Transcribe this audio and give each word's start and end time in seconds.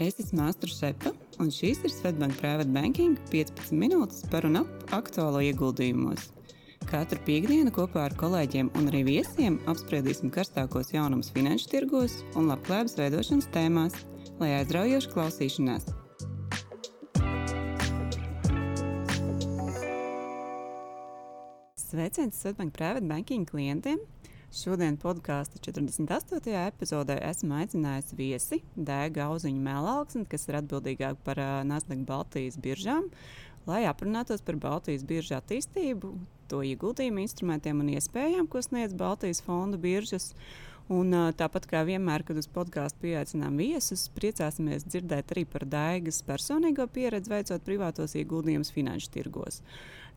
Es 0.00 0.16
esmu 0.16 0.46
Astra 0.48 0.70
Šepa, 0.72 1.10
un 1.42 1.50
šīs 1.52 1.82
ir 1.84 1.92
Svetbank 1.92 2.38
Private 2.40 2.72
Banking 2.72 3.18
15 3.28 3.74
minūtes 3.76 4.22
par 4.32 4.46
un 4.48 4.62
ap 4.62 4.92
aktuālo 4.96 5.42
ieguldījumos. 5.44 6.30
Katru 6.88 7.20
piekdienu 7.26 7.70
kopā 7.74 8.06
ar 8.08 8.14
kolēģiem 8.18 8.70
un 8.80 8.88
arī 8.88 9.02
viesiem 9.06 9.58
apspriedīsim 9.70 10.32
karstākos 10.32 10.94
jaunumus 10.94 11.28
finanšu 11.34 11.68
tirgos 11.70 12.16
un 12.32 12.48
labklājības 12.48 12.96
veidošanas 12.98 13.50
tēmās, 13.54 13.98
lai 14.40 14.54
aizraujoši 14.62 15.12
klausīšanās. 15.12 15.90
Sveiciens 21.90 22.40
Svetbank 22.40 22.72
Private 22.72 23.04
Banking 23.04 23.44
klientiem! 23.44 24.00
Šodien 24.50 24.96
podkāstu 24.98 25.60
48. 25.62 26.50
epizodē 26.66 27.14
esmu 27.22 27.54
aicinājusi 27.60 28.16
viesi 28.18 28.56
Dēgu 28.74 29.20
Auziņu 29.22 29.60
Mēlāksni, 29.62 30.24
kas 30.26 30.48
ir 30.48 30.58
atbildīgāka 30.58 31.22
par 31.22 31.38
uh, 31.38 31.50
Nasdaq 31.62 32.02
Baltijas 32.08 32.56
biržām, 32.58 33.06
lai 33.70 33.84
aprunātos 33.86 34.42
par 34.42 34.58
Baltijas 34.58 35.04
biržu 35.06 35.36
attīstību, 35.38 36.10
to 36.50 36.64
ieguldījumu 36.66 37.22
instrumentiem 37.22 37.84
un 37.84 37.92
iespējām, 37.94 38.50
ko 38.50 38.58
sniedz 38.66 38.98
Baltijas 38.98 39.38
fondu 39.46 39.78
biržas. 39.78 40.32
Un, 40.90 41.14
tāpat 41.38 41.68
kā 41.70 41.84
vienmēr, 41.86 42.24
kad 42.26 42.38
uz 42.40 42.48
podkāstu 42.50 43.04
pieaicinām 43.04 43.60
viesus, 43.60 44.08
priecāsimies 44.16 44.82
dzirdēt 44.88 45.30
arī 45.30 45.44
par 45.46 45.62
Daigas 45.70 46.18
personīgo 46.26 46.88
pieredzi 46.90 47.30
veicot 47.30 47.62
privātos 47.62 48.16
ieguldījumus 48.18 48.72
finanšu 48.74 49.12
tirgos. 49.14 49.60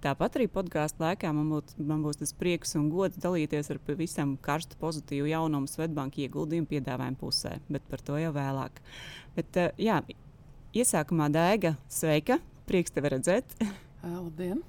Tāpat 0.02 0.40
arī 0.40 0.48
podkāstu 0.50 1.05
laikā 1.05 1.30
man, 1.38 1.52
būt, 1.54 1.76
man 1.78 2.02
būs 2.02 2.17
tas 2.23 2.34
prieks 2.36 2.73
un 2.80 2.90
gods 2.90 3.22
dalīties 3.22 3.70
ar 3.70 3.80
pavisam 3.86 4.34
karstu 4.41 4.80
pozitīvu 4.81 5.30
jaunumu 5.30 5.70
Svetbanka 5.70 6.26
ieguldījumu 6.26 6.72
piedāvājumu 6.73 7.22
pusē, 7.22 7.53
bet 7.70 7.86
par 7.92 8.02
to 8.02 8.17
jau 8.17 8.34
vēlāk. 8.34 8.81
Bet, 9.38 9.62
jā, 9.78 10.02
iesākumā 10.73 11.30
Daiga, 11.38 11.78
sveika! 11.86 12.42
Prieks 12.66 12.98
tevi 12.98 13.14
redzēt! 13.14 13.59
Labdien! 14.02 14.66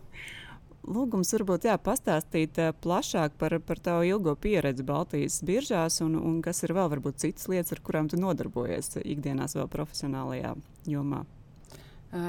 Lūgums 0.85 1.31
varbūt 1.33 1.65
jā, 1.69 1.75
pastāstīt 1.81 2.59
uh, 2.61 2.73
plašāk 2.85 3.39
par, 3.41 3.57
par 3.65 3.81
tavu 3.81 4.05
ilgo 4.09 4.35
pieredzi 4.37 4.85
Baltijas 4.87 5.41
biržās 5.47 6.01
un, 6.05 6.17
un 6.19 6.41
kas 6.45 6.63
ir 6.67 6.75
vēl 6.77 6.91
varbūt 6.93 7.23
citas 7.25 7.49
lietas, 7.49 7.73
ar 7.73 7.83
kurām 7.85 8.11
tu 8.13 8.21
nodarbojies 8.21 8.99
ikdienās 9.01 9.57
vēl 9.57 9.71
profesionālajā 9.73 10.55
jomā. 10.91 11.25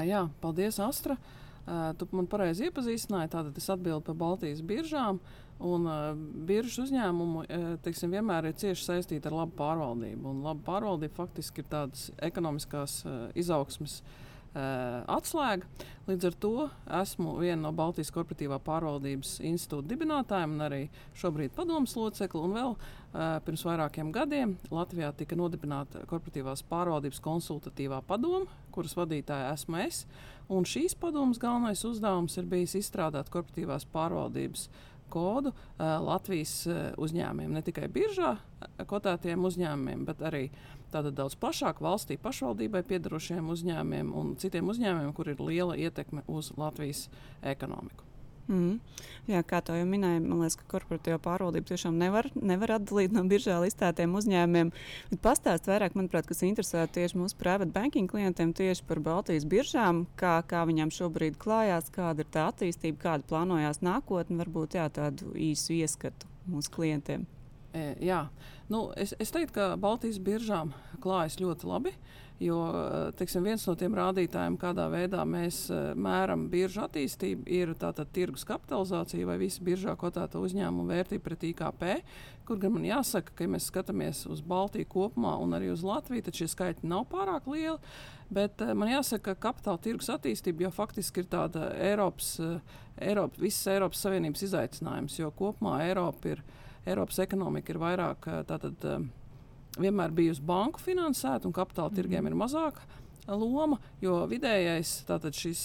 Jā, 0.06 0.26
paldies, 0.42 0.80
Astra! 0.82 1.18
Tu 1.66 2.06
man 2.14 2.26
pareizi 2.30 2.68
iepazīstināji, 2.68 3.30
tātad 3.30 3.56
es 3.58 3.66
atbildu 3.70 4.04
par 4.06 4.16
Baltijas 4.18 4.62
biržām. 4.66 5.20
Un 5.66 5.86
uh, 5.88 6.10
biržu 6.48 6.84
uzņēmumu 6.84 7.46
teiksim, 7.84 8.12
vienmēr 8.12 8.50
ir 8.50 8.58
cieši 8.60 8.84
saistīta 8.90 9.30
ar 9.30 9.40
labu 9.42 9.56
pārvaldību. 9.58 10.32
Un 10.32 10.44
laba 10.44 10.62
pārvaldība 10.66 11.16
faktiski 11.22 11.62
ir 11.62 11.68
tādas 11.72 12.10
ekonomiskās 12.24 13.00
uh, 13.06 13.18
izaugsmes 13.38 14.00
uh, 14.00 14.22
Eh, 14.35 14.35
atslēga. 14.56 15.68
Līdz 16.06 16.28
ar 16.28 16.36
to 16.38 16.52
esmu 17.00 17.32
viena 17.40 17.58
no 17.64 17.72
Baltijas 17.74 18.12
korporatīvā 18.14 18.60
pārvaldības 18.62 19.40
institūta 19.44 19.90
dibinātājiem 19.90 20.54
un 20.54 20.64
arī 20.68 20.80
šobrīd 21.18 21.54
padomus 21.56 21.96
locekli. 21.98 22.42
Un 22.46 22.54
vēl 22.54 22.74
uh, 22.76 23.24
pirms 23.46 23.64
vairākiem 23.66 24.12
gadiem 24.14 24.54
Latvijā 24.70 25.10
tika 25.18 25.38
nodibināta 25.38 26.04
korporatīvās 26.06 26.62
pārvaldības 26.70 27.20
konsultatīvā 27.24 28.00
padoma, 28.06 28.46
kuras 28.74 28.94
vadītāja 28.98 29.50
esmu 29.56 29.82
es. 29.82 30.04
Un 30.46 30.68
šīs 30.68 30.94
padomas 30.94 31.42
galvenais 31.42 31.82
uzdevums 31.88 32.38
ir 32.38 32.46
bijis 32.50 32.76
izstrādāt 32.78 33.32
korporatīvās 33.34 33.88
pārvaldības 33.90 34.68
kodu 35.10 35.50
uh, 35.50 35.88
Latvijas 36.06 36.54
uh, 36.70 36.84
uzņēmumiem, 37.02 37.50
ne 37.54 37.66
tikai 37.66 37.90
biržā 37.90 38.36
kotētiem 38.88 39.44
uzņēmumiem, 39.46 40.06
bet 40.06 40.22
arī 40.26 40.46
Tātad 40.94 41.16
daudz 41.18 41.34
plašāk 41.40 41.82
valstī 41.82 42.18
pašvaldībai 42.22 42.84
piedarošiem 42.86 43.48
uzņēmumiem 43.52 44.12
un 44.16 44.34
citiem 44.40 44.68
uzņēmumiem, 44.72 45.14
kur 45.16 45.32
ir 45.32 45.42
liela 45.42 45.78
ietekme 45.78 46.22
uz 46.30 46.52
Latvijas 46.56 47.08
ekonomiku. 47.42 48.06
Mm. 48.46 48.78
Jā, 49.26 49.40
kā 49.42 49.58
jau 49.58 49.86
minēju, 49.90 50.20
man 50.22 50.44
liekas, 50.44 50.54
ka 50.60 50.68
korporatīvā 50.70 51.18
pārvaldība 51.24 51.66
tiešām 51.72 51.96
nevar, 51.98 52.28
nevar 52.38 52.76
atdalīt 52.76 53.14
no 53.14 53.24
biržā 53.26 53.56
listētiem 53.64 54.14
uzņēmumiem. 54.20 54.70
Pastāstiet 55.24 55.66
vairāk, 55.72 55.96
manuprāt, 55.98 56.28
kas 56.30 56.44
interesē 56.46 56.84
tieši 56.86 57.18
mūsu 57.18 57.38
private 57.40 57.74
banking 57.74 58.10
klientiem, 58.10 58.54
tieši 58.54 58.86
par 58.86 59.02
Baltijas 59.02 59.48
biržām, 59.50 60.04
kā, 60.20 60.38
kā 60.46 60.62
viņām 60.70 60.94
šobrīd 60.94 61.40
klājās, 61.42 61.90
kāda 61.94 62.22
ir 62.22 62.30
tā 62.30 62.46
attīstība, 62.52 63.02
kāda 63.08 63.26
plānojās 63.26 63.82
nākotne, 63.82 64.38
varbūt 64.44 64.78
jā, 64.78 64.86
tādu 64.94 65.34
īsu 65.34 65.74
ieskatu 65.80 66.30
mūsu 66.46 66.70
klientiem. 66.78 67.26
Jā, 68.00 68.26
nu, 68.72 68.86
es, 68.96 69.12
es 69.20 69.32
teiktu, 69.34 69.56
ka 69.56 69.74
Baltijas 69.80 70.20
biržām 70.22 70.72
klājas 71.02 71.40
ļoti 71.42 71.68
labi. 71.68 71.92
Jo 72.36 72.58
teiksim, 73.16 73.46
viens 73.48 73.62
no 73.64 73.72
tiem 73.80 73.94
rādītājiem, 73.96 74.58
kādā 74.60 74.90
veidā 74.92 75.22
mēs 75.24 75.70
mēram 75.96 76.42
biržu 76.52 76.82
attīstību, 76.84 77.46
ir 77.48 77.72
tātad 77.80 78.10
tirgus 78.12 78.44
kapitalizācija 78.44 79.28
vai 79.28 79.38
visa 79.40 79.64
biržā 79.64 79.94
kotēta 79.96 80.42
uzņēmuma 80.44 80.98
vērtība 80.98 81.24
pret 81.24 81.46
IKP. 81.48 81.86
Kur 82.44 82.60
gan 82.60 82.74
man 82.74 82.84
jāsaka, 82.84 83.32
ka, 83.32 83.46
ja 83.46 83.54
mēs 83.54 83.70
skatāmies 83.70 84.20
uz 84.28 84.44
Baltiju 84.44 84.88
kopumā 84.92 85.32
un 85.40 85.56
arī 85.56 85.72
uz 85.72 85.84
Latviju, 85.86 86.26
tad 86.26 86.36
šie 86.36 86.50
skaitļi 86.52 86.92
nav 86.92 87.08
pārāk 87.08 87.48
lieli. 87.48 87.80
Bet 88.28 88.60
man 88.60 88.92
jāsaka, 88.92 89.32
ka 89.32 89.48
kapitāla 89.48 89.80
tirgus 89.80 90.12
attīstība 90.12 90.66
jau 90.66 90.74
faktiski 90.76 91.24
ir 91.24 91.32
tāda 91.32 91.70
Eiropas, 91.88 92.34
Eiropas, 93.00 93.40
visas 93.40 93.72
Eiropas 93.72 94.04
Savienības 94.04 94.44
izaicinājums, 94.44 95.16
jo 95.22 95.32
kopumā 95.40 95.80
Eiropa 95.88 96.34
ir 96.34 96.44
Eiropa 96.44 96.64
Eiropas 96.86 97.18
ekonomika 97.24 97.72
ir 97.72 97.80
vairāk 97.82 98.28
tātad, 98.48 98.86
vienmēr 99.76 100.14
bijusi 100.16 100.44
banku 100.46 100.80
finansēta 100.82 101.48
un 101.48 101.56
kapitāla 101.56 101.92
tirgiem 101.94 102.24
mm. 102.24 102.30
ir 102.32 102.38
mazāka 102.38 102.86
loma, 103.34 103.78
jo 104.02 104.20
vidējais 104.30 105.00
tātad 105.08 105.34
šis 105.34 105.62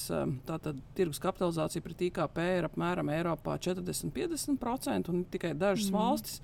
tātad, 0.47 0.79
tirgus 0.97 1.21
kapitalizācija 1.21 1.83
pret 1.85 2.01
IKP 2.07 2.41
ir 2.57 2.67
apmēram 2.69 3.11
Eiropā 3.13 3.57
40-50% 3.61 5.11
un 5.13 5.23
tikai 5.29 5.53
dažas 5.53 5.91
mm. 5.91 5.97
valstis, 5.97 6.41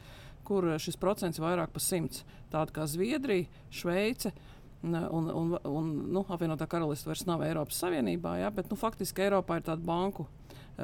kur 0.48 0.70
šis 0.80 1.00
procents 1.00 1.40
ir 1.40 1.48
vairāk 1.48 1.74
par 1.74 1.84
100. 1.84 2.22
Tāda 2.54 2.76
kā 2.76 2.86
Zviedrija, 2.88 3.50
Šveice. 3.74 4.34
Un, 4.86 4.94
un, 4.94 5.56
un 5.66 5.88
nu, 6.14 6.22
apvienotā 6.30 6.68
karaliste 6.70 7.10
vairs 7.10 7.24
nav 7.26 7.42
Eiropas 7.42 7.80
Savienībā, 7.82 8.36
ja, 8.38 8.52
bet 8.54 8.70
nu, 8.70 8.78
faktiski 8.78 9.26
Eiropā 9.26 9.58
ir 9.58 9.66
tāda 9.66 9.82
banku 9.84 10.28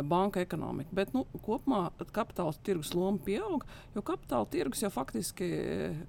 banka 0.01 0.41
ekonomika. 0.41 0.89
Bet 0.95 1.13
nu, 1.13 1.25
kopumā 1.45 1.87
kapitāla 2.15 2.53
tirgus 2.65 2.93
loma 2.97 3.21
pieaug, 3.23 3.65
jo 3.95 4.03
kapitāla 4.05 4.49
tirgus 4.49 4.81
jau 4.83 4.91
faktiski, 4.93 5.49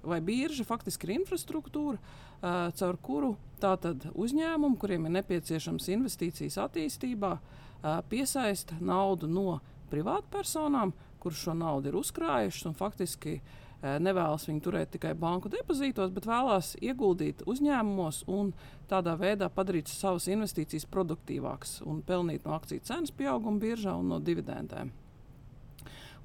vai 0.03 0.21
birža 0.25 0.65
faktiski 0.67 1.09
ir 1.09 1.19
infrastruktūra, 1.19 1.99
caur 2.79 2.97
kuru 3.05 3.35
tātad 3.61 4.07
uzņēmumu, 4.13 4.79
kuriem 4.81 5.07
ir 5.07 5.15
nepieciešams 5.19 5.89
investīcijas 5.95 6.57
attīstībā, 6.65 7.35
piesaista 8.09 8.77
naudu 8.81 9.29
no 9.29 9.59
privātpersonām, 9.91 10.93
kuras 11.21 11.45
šo 11.45 11.53
naudu 11.57 11.91
ir 11.91 11.99
uzkrājušas 12.01 12.69
un 12.69 12.77
faktiski 12.77 13.39
Eh, 13.39 13.64
nevēlas 14.01 14.47
viņu 14.49 14.63
turēt 14.65 14.91
tikai 14.95 15.13
banku 15.19 15.49
depozītos, 15.51 16.11
bet 16.15 16.27
vēlās 16.29 16.73
ieguldīt 16.81 17.43
uzņēmumos 17.49 18.23
un 18.31 18.51
tādā 18.89 19.15
veidā 19.19 19.49
padarīt 19.53 19.91
savas 19.91 20.27
investīcijas 20.31 20.87
produktīvākas 20.91 21.79
un 21.85 22.01
pelnīt 22.05 22.45
no 22.47 22.55
akciju 22.57 22.85
cenas 22.87 23.13
pieauguma 23.15 23.61
biržā 23.61 23.95
un 23.99 24.13
no 24.13 24.21
dividendēm. 24.23 24.93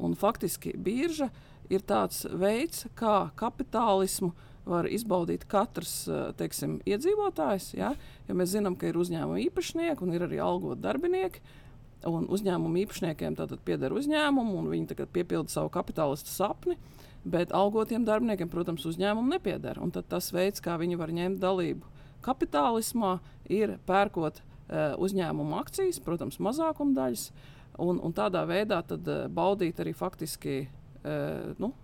Un 0.01 0.17
faktiski 0.17 0.73
birža 0.81 1.29
ir 1.71 1.85
tāds 1.85 2.25
veids, 2.25 2.87
kā 2.97 3.31
kapitālismu 3.37 4.33
var 4.71 4.87
izbaudīt 4.89 5.45
katrs 5.51 6.05
eh, 6.09 6.31
teiksim, 6.39 6.79
iedzīvotājs. 6.89 7.73
Ja? 7.77 7.93
ja 8.29 8.37
mēs 8.37 8.55
zinām, 8.55 8.77
ka 8.79 8.89
ir 8.89 9.01
uzņēmuma 9.01 9.41
īpašnieki 9.49 10.07
un 10.07 10.15
ir 10.17 10.25
arī 10.29 10.41
algot 10.45 10.81
darbinieki. 10.81 11.43
Un 12.09 12.25
uzņēmumu 12.33 12.81
īpašniekiem 12.87 13.35
tātad 13.37 13.61
pieder 13.61 13.93
uzņēmumu, 13.93 14.55
un 14.57 14.71
viņi 14.73 14.95
tagad 14.95 15.11
piepilda 15.13 15.53
savu 15.53 15.69
kapitālistu 15.75 16.33
sapni. 16.33 16.79
Uh, 16.79 17.10
Bet 17.25 17.53
algotiem 17.53 18.07
darbiniekiem, 18.09 18.49
protams, 18.49 18.87
uzņēmumu 18.89 19.35
nepieder. 19.35 19.81
Un 19.83 19.93
tas 19.93 20.31
veids, 20.33 20.63
kā 20.65 20.79
viņi 20.81 20.97
var 21.01 21.13
ņemt 21.13 21.41
dalību 21.43 21.89
kapitālismā, 22.25 23.19
ir 23.53 23.77
pērkot 23.89 24.41
uh, 24.41 24.95
uzņēmumu 25.01 25.59
akcijas, 25.61 26.01
protams, 26.05 26.41
mazākumdaļas, 26.41 27.27
un, 27.81 28.01
un 28.01 28.17
tādā 28.17 28.47
veidā 28.49 28.81
tad, 28.89 29.09
uh, 29.09 29.27
baudīt 29.33 29.81
arī 29.85 29.93
faktiski 29.97 30.63
uh, 30.65 31.53
nu, 31.61 31.75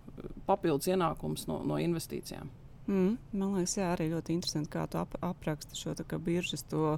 papildus 0.49 0.89
ienākumus 0.89 1.45
no, 1.49 1.61
no 1.67 1.77
investīcijām. 1.81 2.49
Mm, 2.87 3.17
man 3.35 3.57
liekas, 3.57 3.77
jā, 3.77 3.91
arī 3.91 4.07
ļoti 4.13 4.37
interesanti, 4.37 4.71
kā 4.71 4.85
tu 4.89 4.99
ap, 5.01 5.17
apraksti 5.21 5.75
šo 5.75 5.93
biržas 6.23 6.63
to 6.71 6.97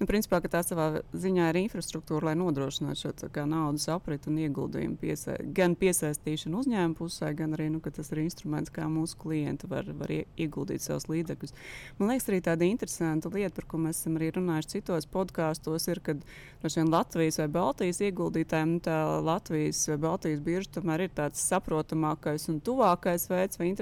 Nu, 0.00 0.06
principā, 0.08 0.38
tā 0.40 0.62
savā 0.64 1.02
ziņā 1.12 1.50
ir 1.50 1.58
infrastruktūra, 1.60 2.30
lai 2.30 2.38
nodrošinātu 2.40 3.02
šo 3.02 3.42
naudas 3.44 3.84
apritu 3.92 4.30
un 4.30 4.38
ieguldījumu 4.40 4.96
piesa 4.96 5.34
gan 5.52 5.74
piesaistīšanu 5.76 6.62
uzņēmumu 6.62 6.96
pusē, 6.96 7.28
gan 7.36 7.52
arī 7.52 7.66
nu, 7.74 7.82
tas 7.84 8.08
ir 8.14 8.22
instruments, 8.22 8.72
kā 8.72 8.86
mūsu 8.88 9.18
klienti 9.20 9.68
var, 9.68 9.90
var 10.00 10.14
ieguldīt 10.14 10.86
savus 10.86 11.04
līdzekļus. 11.12 11.52
Man 11.98 12.14
liekas, 12.14 12.30
arī 12.32 12.40
tāda 12.48 12.64
interesanta 12.64 13.34
lieta, 13.34 13.52
par 13.58 13.68
ko 13.68 13.82
mēs 13.84 14.00
esam 14.00 14.16
arī 14.16 14.30
runājuši 14.38 14.72
citos 14.78 15.10
podkāstos, 15.12 15.90
ir, 15.92 16.00
kad 16.08 16.24
Latvijas 16.64 17.42
vai 17.42 17.50
Baltijas 17.60 18.00
ieguldītājiem 18.08 18.74
nu, 18.78 18.96
Latvijas 19.28 19.84
vai 19.92 20.00
Baltijas 20.08 20.40
birža 20.48 20.78
tomēr 20.80 21.10
ir 21.10 21.14
tāds 21.20 21.44
saprotamākais 21.44 22.48
un 22.48 22.64
tuvākais 22.64 23.28
veids 23.28 23.60
vai, 23.60 23.74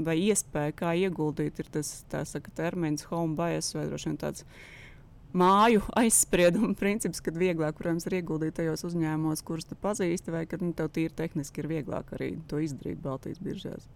vai 0.00 0.18
iespēja, 0.32 0.80
kā 0.80 0.96
ieguldīt, 0.96 1.60
ir 1.60 1.72
tas 1.76 1.98
saka, 2.08 2.56
termins 2.56 3.10
home 3.12 3.36
bias 3.36 3.74
vai 3.76 3.90
droši 3.90 4.14
vien 4.14 4.22
tāds 4.24 4.48
māju 5.36 5.82
aizsprieduma 5.98 6.74
princips, 6.78 7.20
kad 7.24 7.36
vieglāk, 7.38 7.76
protams, 7.78 8.06
ir 8.08 8.18
ieguldīt 8.20 8.56
tajos 8.58 8.84
uzņēmumos, 8.88 9.44
kurus 9.46 9.68
tu 9.68 9.78
pazīsti, 9.78 10.32
vai 10.34 10.44
ka 10.50 10.58
nu, 10.60 10.72
tev 10.76 10.90
tīri 10.94 11.14
tehniski 11.16 11.62
ir 11.62 11.70
vieglāk 11.70 12.14
arī 12.16 12.32
to 12.50 12.58
izdarīt 12.62 13.02
Baltijas 13.04 13.42
biržās. 13.42 13.86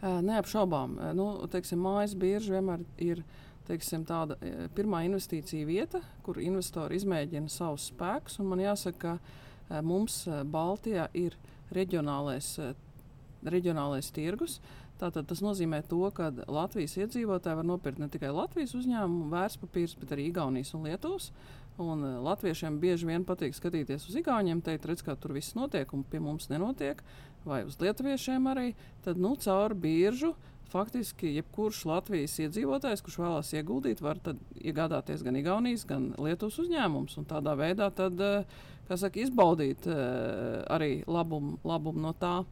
Neapšaubām. 0.00 0.96
Nu, 1.16 1.28
teiksim, 1.52 1.82
mājas 1.84 2.14
birža 2.16 2.56
vienmēr 2.56 2.84
ir 3.04 3.22
teiksim, 3.68 4.06
tāda 4.08 4.38
pirmā 4.74 5.04
investīcija 5.06 5.68
vieta, 5.68 6.00
kur 6.24 6.40
investori 6.40 6.96
izmēģina 6.96 7.52
savus 7.52 7.90
spēkus. 7.92 8.40
Man 8.40 8.62
jāsaka, 8.64 9.18
ka 9.68 9.82
mums 9.84 10.22
Baltijā 10.50 11.10
ir 11.14 11.36
reģionālais, 11.76 12.54
reģionālais 13.46 14.10
tirgus. 14.16 14.58
Tātad 15.00 15.24
tas 15.30 15.40
nozīmē, 15.40 15.80
to, 15.88 16.02
ka 16.12 16.28
Latvijas 16.44 16.98
iedzīvotāji 17.00 17.56
var 17.56 17.66
nopirkt 17.66 18.02
ne 18.02 18.10
tikai 18.12 18.34
Latvijas 18.36 18.74
uzņēmumu 18.76 19.30
vērtspapīrus, 19.32 19.96
bet 20.00 20.12
arī 20.12 20.28
Igaunijas 20.28 20.74
un 20.76 20.84
Lietuvas. 20.88 21.30
Un 21.80 22.04
uh, 22.04 22.18
latviešiem 22.26 22.76
bieži 22.82 23.08
vien 23.08 23.24
patīk 23.24 23.56
skatīties 23.56 24.04
uz 24.10 24.18
Igauniem, 24.20 24.60
teikt, 24.64 24.84
redz, 24.90 25.04
kā 25.06 25.14
tur 25.16 25.32
viss 25.32 25.56
notiek, 25.56 25.88
un 25.96 26.04
pie 26.04 26.20
mums 26.20 26.50
nenotiek, 26.52 27.00
vai 27.46 27.62
uz 27.64 27.78
Lietuviešiem 27.80 28.50
arī. 28.52 28.74
Tad 29.06 29.20
nu, 29.20 29.32
caur 29.40 29.72
biržu 29.72 30.34
faktiski 30.70 31.32
jebkurš 31.38 31.80
Latvijas 31.88 32.36
iedzīvotājs, 32.44 33.00
kurš 33.02 33.18
vēlās 33.22 33.54
ieguldīt, 33.56 34.04
var 34.04 34.20
iegādāties 34.60 35.24
gan 35.26 35.40
Igaunijas, 35.40 35.86
gan 35.88 36.12
Lietuvas 36.20 36.60
uzņēmumus. 36.60 37.16
Tādā 37.30 37.56
veidā 37.58 37.88
tad, 37.96 38.20
uh, 38.20 38.60
saka, 38.92 39.16
izbaudīt 39.24 39.88
uh, 39.88 40.60
arī 40.68 40.98
labumu 41.08 41.56
labum 41.64 42.04
no 42.04 42.12
tā. 42.12 42.42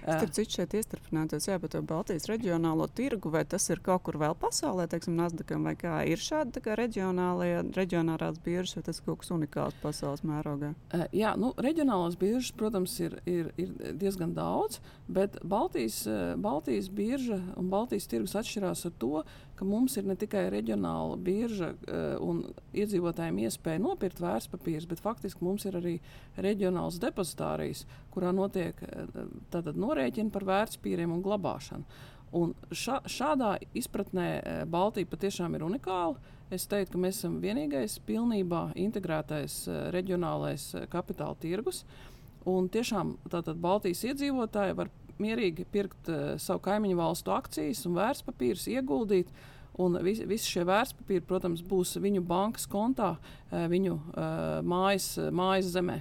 Starp 0.00 0.34
citu, 0.36 0.56
šeit 0.56 0.74
iestrādāties 0.78 1.48
jā, 1.48 1.58
par 1.60 1.72
to 1.72 1.82
Baltijas 1.86 2.28
reģionālo 2.30 2.86
tirgu, 2.96 3.32
vai 3.32 3.44
tas 3.48 3.68
ir 3.72 3.82
kaut 3.84 4.04
kur 4.06 4.18
vēl 4.20 4.36
pasaulē, 4.40 4.86
teiksim, 4.90 5.16
Nasdaqam, 5.18 5.66
vai 5.66 5.74
kā 5.78 6.00
ir 6.08 6.22
šāda 6.22 6.62
kā 6.64 6.76
reģionālās 6.78 8.40
biržas, 8.44 8.76
vai 8.78 8.84
tas 8.86 9.00
ir 9.00 9.08
kaut 9.08 9.22
kas 9.22 9.32
unikāls 9.36 9.76
pasaules 9.82 10.24
mērogā? 10.26 10.72
Uh, 10.94 11.06
jā, 11.16 11.34
nu, 11.40 11.52
reģionālās 11.60 12.16
biržas, 12.20 12.52
protams, 12.56 12.96
ir, 13.04 13.18
ir, 13.28 13.52
ir 13.60 13.96
diezgan 14.00 14.34
daudz, 14.36 14.80
bet 15.10 15.38
Baltijas, 15.42 16.02
Baltijas 16.40 16.88
birža 16.94 17.40
un 17.58 17.70
Baltijas 17.72 18.08
tirgus 18.10 18.36
atšķirās 18.38 18.86
ar 18.88 18.94
to, 19.02 19.22
ka 19.60 19.66
mums 19.68 19.98
ir 20.00 20.06
ne 20.08 20.16
tikai 20.16 20.46
reģionāla 20.54 21.18
birža 21.20 21.74
uh, 21.74 22.14
un 22.24 22.38
iedzīvotājiem 22.72 23.42
iespēja 23.44 23.82
nopirkt 23.84 24.22
vērtspapīrus, 24.24 24.86
bet 24.88 25.02
faktiski 25.04 25.44
mums 25.44 25.66
ir 25.68 25.76
arī 25.76 25.98
reģionāls 26.40 26.96
depozitārijas, 27.02 27.84
kurā 28.14 28.32
notiek 28.32 28.80
uh, 28.86 29.26
tātad 29.52 29.76
norēķini 29.76 30.32
par 30.32 30.48
vērtspapīriem 30.48 31.12
un 31.12 31.20
glabāšanu. 31.26 32.00
Un 32.40 32.54
ša, 32.72 33.02
šādā 33.10 33.56
izpratnē 33.76 34.28
uh, 34.38 34.60
Baltija 34.70 35.12
patiešām 35.12 35.58
ir 35.58 35.66
unikāla. 35.66 36.16
Es 36.50 36.64
teiktu, 36.66 36.96
ka 36.96 37.04
mēs 37.04 37.20
esam 37.20 37.36
vienīgais 37.42 37.98
pilnībā 38.08 38.70
integrētais 38.80 39.60
uh, 39.68 39.82
reģionālais 39.92 40.70
uh, 40.72 40.88
kapitāla 40.90 41.36
tirgus. 41.42 41.84
Un 42.48 42.68
tiešām 42.72 43.16
tātad 43.28 43.58
Baltijas 43.60 44.04
iedzīvotāji 44.08 44.76
var 44.78 44.90
mierīgi 45.20 45.66
pirkt 45.72 46.08
uh, 46.08 46.36
savu 46.40 46.62
kaimiņu 46.64 46.96
valstu 47.00 47.34
akcijas 47.34 47.82
un 47.88 47.98
vērtspapīrus, 47.98 48.68
ieguldīt. 48.72 49.32
Un 49.80 49.96
visi 50.04 50.26
vis 50.28 50.44
šie 50.48 50.64
vērtspapīri, 50.68 51.24
protams, 51.28 51.62
būs 51.64 51.94
viņu 52.00 52.24
bankas 52.26 52.66
kontā, 52.68 53.14
uh, 53.16 53.66
viņu 53.70 53.96
uh, 53.96 54.60
mājas, 54.66 55.12
mājas 55.32 55.72
zemē. 55.76 56.00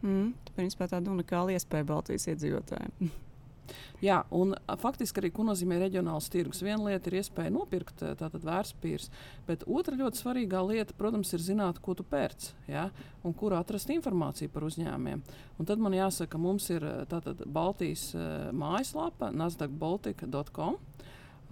Mm, 0.00 0.30
principā 0.56 0.88
tāda 0.90 1.12
unikāla 1.12 1.58
iespēja 1.58 1.90
Baltijas 1.90 2.30
iedzīvotājiem. 2.32 3.10
Jā, 4.00 4.22
un 4.32 4.54
faktiski 4.80 5.20
arī, 5.20 5.28
ko 5.34 5.44
nozīmē 5.44 5.76
reģionāls 5.82 6.30
tirgus. 6.32 6.62
Viena 6.64 6.86
lieta 6.86 7.10
ir 7.10 7.18
iespēja 7.20 7.52
nopirkt 7.52 8.00
tātad 8.00 8.44
vērtspapīrus, 8.46 9.10
bet 9.48 9.66
otra 9.68 9.98
ļoti 9.98 10.22
svarīgā 10.22 10.62
lieta, 10.64 10.96
protams, 10.96 11.32
ir 11.36 11.44
zināt, 11.44 11.82
ko 11.84 11.92
tu 11.98 12.06
pērc, 12.08 12.50
ja? 12.70 12.88
un 13.26 13.34
kur 13.36 13.52
atrast 13.58 13.92
informāciju 13.92 14.52
par 14.54 14.64
uzņēmumiem. 14.70 15.20
Un 15.60 15.68
tad 15.68 15.82
man 15.84 15.96
jāsaka, 15.96 16.40
mums 16.40 16.70
ir 16.72 16.86
tātad 17.12 17.44
Baltijas 17.44 18.06
uh, 18.16 18.48
mājaslapa 18.56 19.28
nasdaqbaltica.com, 19.36 20.80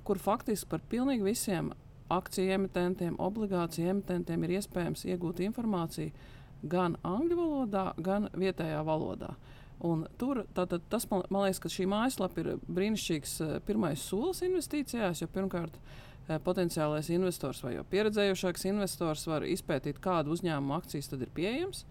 kur 0.08 0.22
faktiski 0.24 0.70
par 0.72 0.80
pilnīgi 0.88 1.28
visiem 1.28 1.74
akciju 2.08 2.56
emitentiem, 2.56 3.20
obligāciju 3.20 3.92
emitentiem 3.92 4.48
ir 4.48 4.56
iespējams 4.56 5.04
iegūt 5.12 5.44
informāciju 5.44 6.34
gan 6.64 6.96
angļu 7.06 7.36
valodā, 7.36 7.84
gan 8.00 8.32
vietējā 8.32 8.80
valodā. 8.88 9.34
Uh, 9.36 9.57
Un 9.86 10.06
tur 10.18 10.42
tātad, 10.56 10.82
tas, 10.90 11.06
man, 11.10 11.22
man 11.30 11.46
liekas, 11.46 11.60
ka 11.62 11.70
šī 11.70 11.86
mājaslapa 11.90 12.42
ir 12.42 12.48
brīnišķīgs 12.66 13.34
uh, 13.44 13.54
pirmais 13.66 14.02
solis 14.02 14.42
investīcijās, 14.42 15.22
jo 15.22 15.28
pirmkārt 15.30 15.76
uh, 15.78 16.38
potenciālais 16.42 17.10
investors 17.14 17.62
vai 17.62 17.76
jau 17.76 17.84
pieredzējušāks 17.92 18.66
investors 18.72 19.22
var 19.30 19.46
izpētīt, 19.46 20.00
kādu 20.02 20.34
uzņēmumu 20.34 20.74
akcijas 20.80 21.12
tad 21.12 21.22
ir 21.22 21.30
pieejams, 21.36 21.84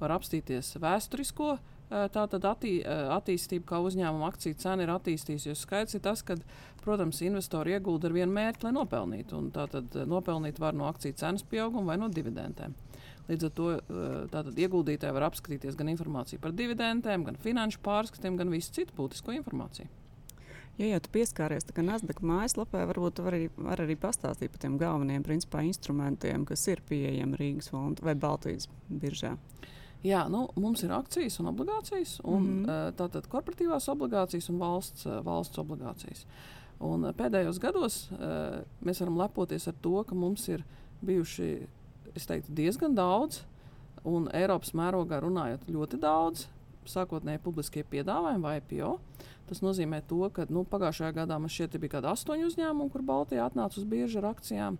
var 0.00 0.16
apstīties 0.16 0.72
vēsturisko 0.80 1.50
uh, 1.52 2.06
tātad 2.14 2.48
attī, 2.48 2.78
attīstību, 3.18 3.66
kā 3.68 3.82
uzņēmuma 3.84 4.30
akciju 4.32 4.56
cena 4.64 4.86
ir 4.86 4.94
attīstījusies. 4.94 5.66
Skaidrs 5.66 5.98
ir 5.98 6.04
tas, 6.08 6.24
ka, 6.24 6.38
protams, 6.80 7.20
investori 7.28 7.76
iegulda 7.76 8.08
ar 8.08 8.16
vienu 8.16 8.32
mērķi, 8.34 8.64
lai 8.66 8.72
nopelnītu. 8.78 9.42
Tātad 9.54 10.00
nopelnīt 10.08 10.60
var 10.64 10.76
no 10.76 10.88
akciju 10.88 11.20
cenas 11.20 11.44
pieauguma 11.44 11.92
vai 11.92 12.00
no 12.00 12.08
dividendēm. 12.08 12.74
Līdz 13.24 13.46
ar 13.48 13.52
to 13.56 13.68
eh, 13.72 13.82
tātad, 14.32 14.56
ieguldītāji 14.60 15.16
var 15.16 15.28
apskatīties 15.30 15.78
gan 15.78 15.90
informāciju 15.94 16.42
par 16.42 16.52
dividendēm, 16.56 17.24
gan 17.24 17.38
finanšu 17.40 17.80
pārskatiem, 17.84 18.36
gan 18.40 18.52
visu 18.52 18.74
citu 18.76 18.96
būtisko 18.98 19.32
informāciju. 19.38 19.88
Ja 20.74 20.88
jau 20.90 20.98
tu 21.04 21.12
pieskāries 21.14 21.68
Nasdaq 21.70 22.18
mājaslapē, 22.26 22.80
varbūt 22.90 23.20
var 23.22 23.36
arī, 23.36 23.46
var 23.54 23.80
arī 23.84 23.94
pastāstīt 23.94 24.50
par 24.50 24.60
tiem 24.64 24.74
galvenajiem 24.80 25.22
principā, 25.22 25.62
instrumentiem, 25.62 26.44
kas 26.44 26.66
ir 26.66 26.82
pieejami 26.88 27.38
Rīgas 27.38 27.70
vai 28.02 28.14
Baltijas 28.18 28.66
biržā. 28.90 29.36
Jā, 30.04 30.24
nu, 30.28 30.48
mums 30.60 30.82
ir 30.84 30.92
akcijas 30.92 31.38
un 31.40 31.48
obligācijas, 31.48 32.18
un 32.24 32.42
mm 32.42 32.64
-hmm. 32.64 32.96
tātad 32.98 33.28
korporatīvās 33.30 33.88
obligācijas 33.88 34.50
un 34.50 34.58
valsts, 34.58 35.06
valsts 35.24 35.58
obligācijas. 35.58 36.26
Un 36.80 37.06
pēdējos 37.16 37.60
gados 37.60 38.10
mēs 38.84 39.00
varam 39.00 39.16
lepoties 39.18 39.68
ar 39.68 39.74
to, 39.80 40.04
ka 40.04 40.14
mums 40.14 40.48
ir 40.48 40.64
bijuši 41.00 41.66
es 42.14 42.28
teiktu, 42.28 42.54
diezgan 42.54 42.94
daudz, 42.96 43.42
un 44.04 44.28
Eiropas 44.36 44.74
mērogā 44.76 45.20
runājot 45.24 45.68
ļoti 45.70 46.00
daudz. 46.02 46.48
Sākotnēji 46.84 47.40
publiskie 47.40 47.80
piedāvājumi 47.88 48.44
vai 48.44 48.58
IPO. 48.58 48.98
Tas 49.48 49.62
nozīmē, 49.64 50.02
to, 50.08 50.20
ka 50.36 50.44
nu, 50.52 50.66
pagājušajā 50.68 51.14
gadā 51.16 51.38
man 51.40 51.52
šķiet, 51.52 51.78
bija 51.80 51.96
kādi 51.96 52.10
astoņi 52.12 52.44
uzņēmumi, 52.50 52.92
kur 52.92 53.04
Baltijā 53.08 53.46
atnāca 53.48 53.80
uz 53.80 53.86
bieža 53.88 54.20
ar 54.20 54.30
akcijām. 54.34 54.76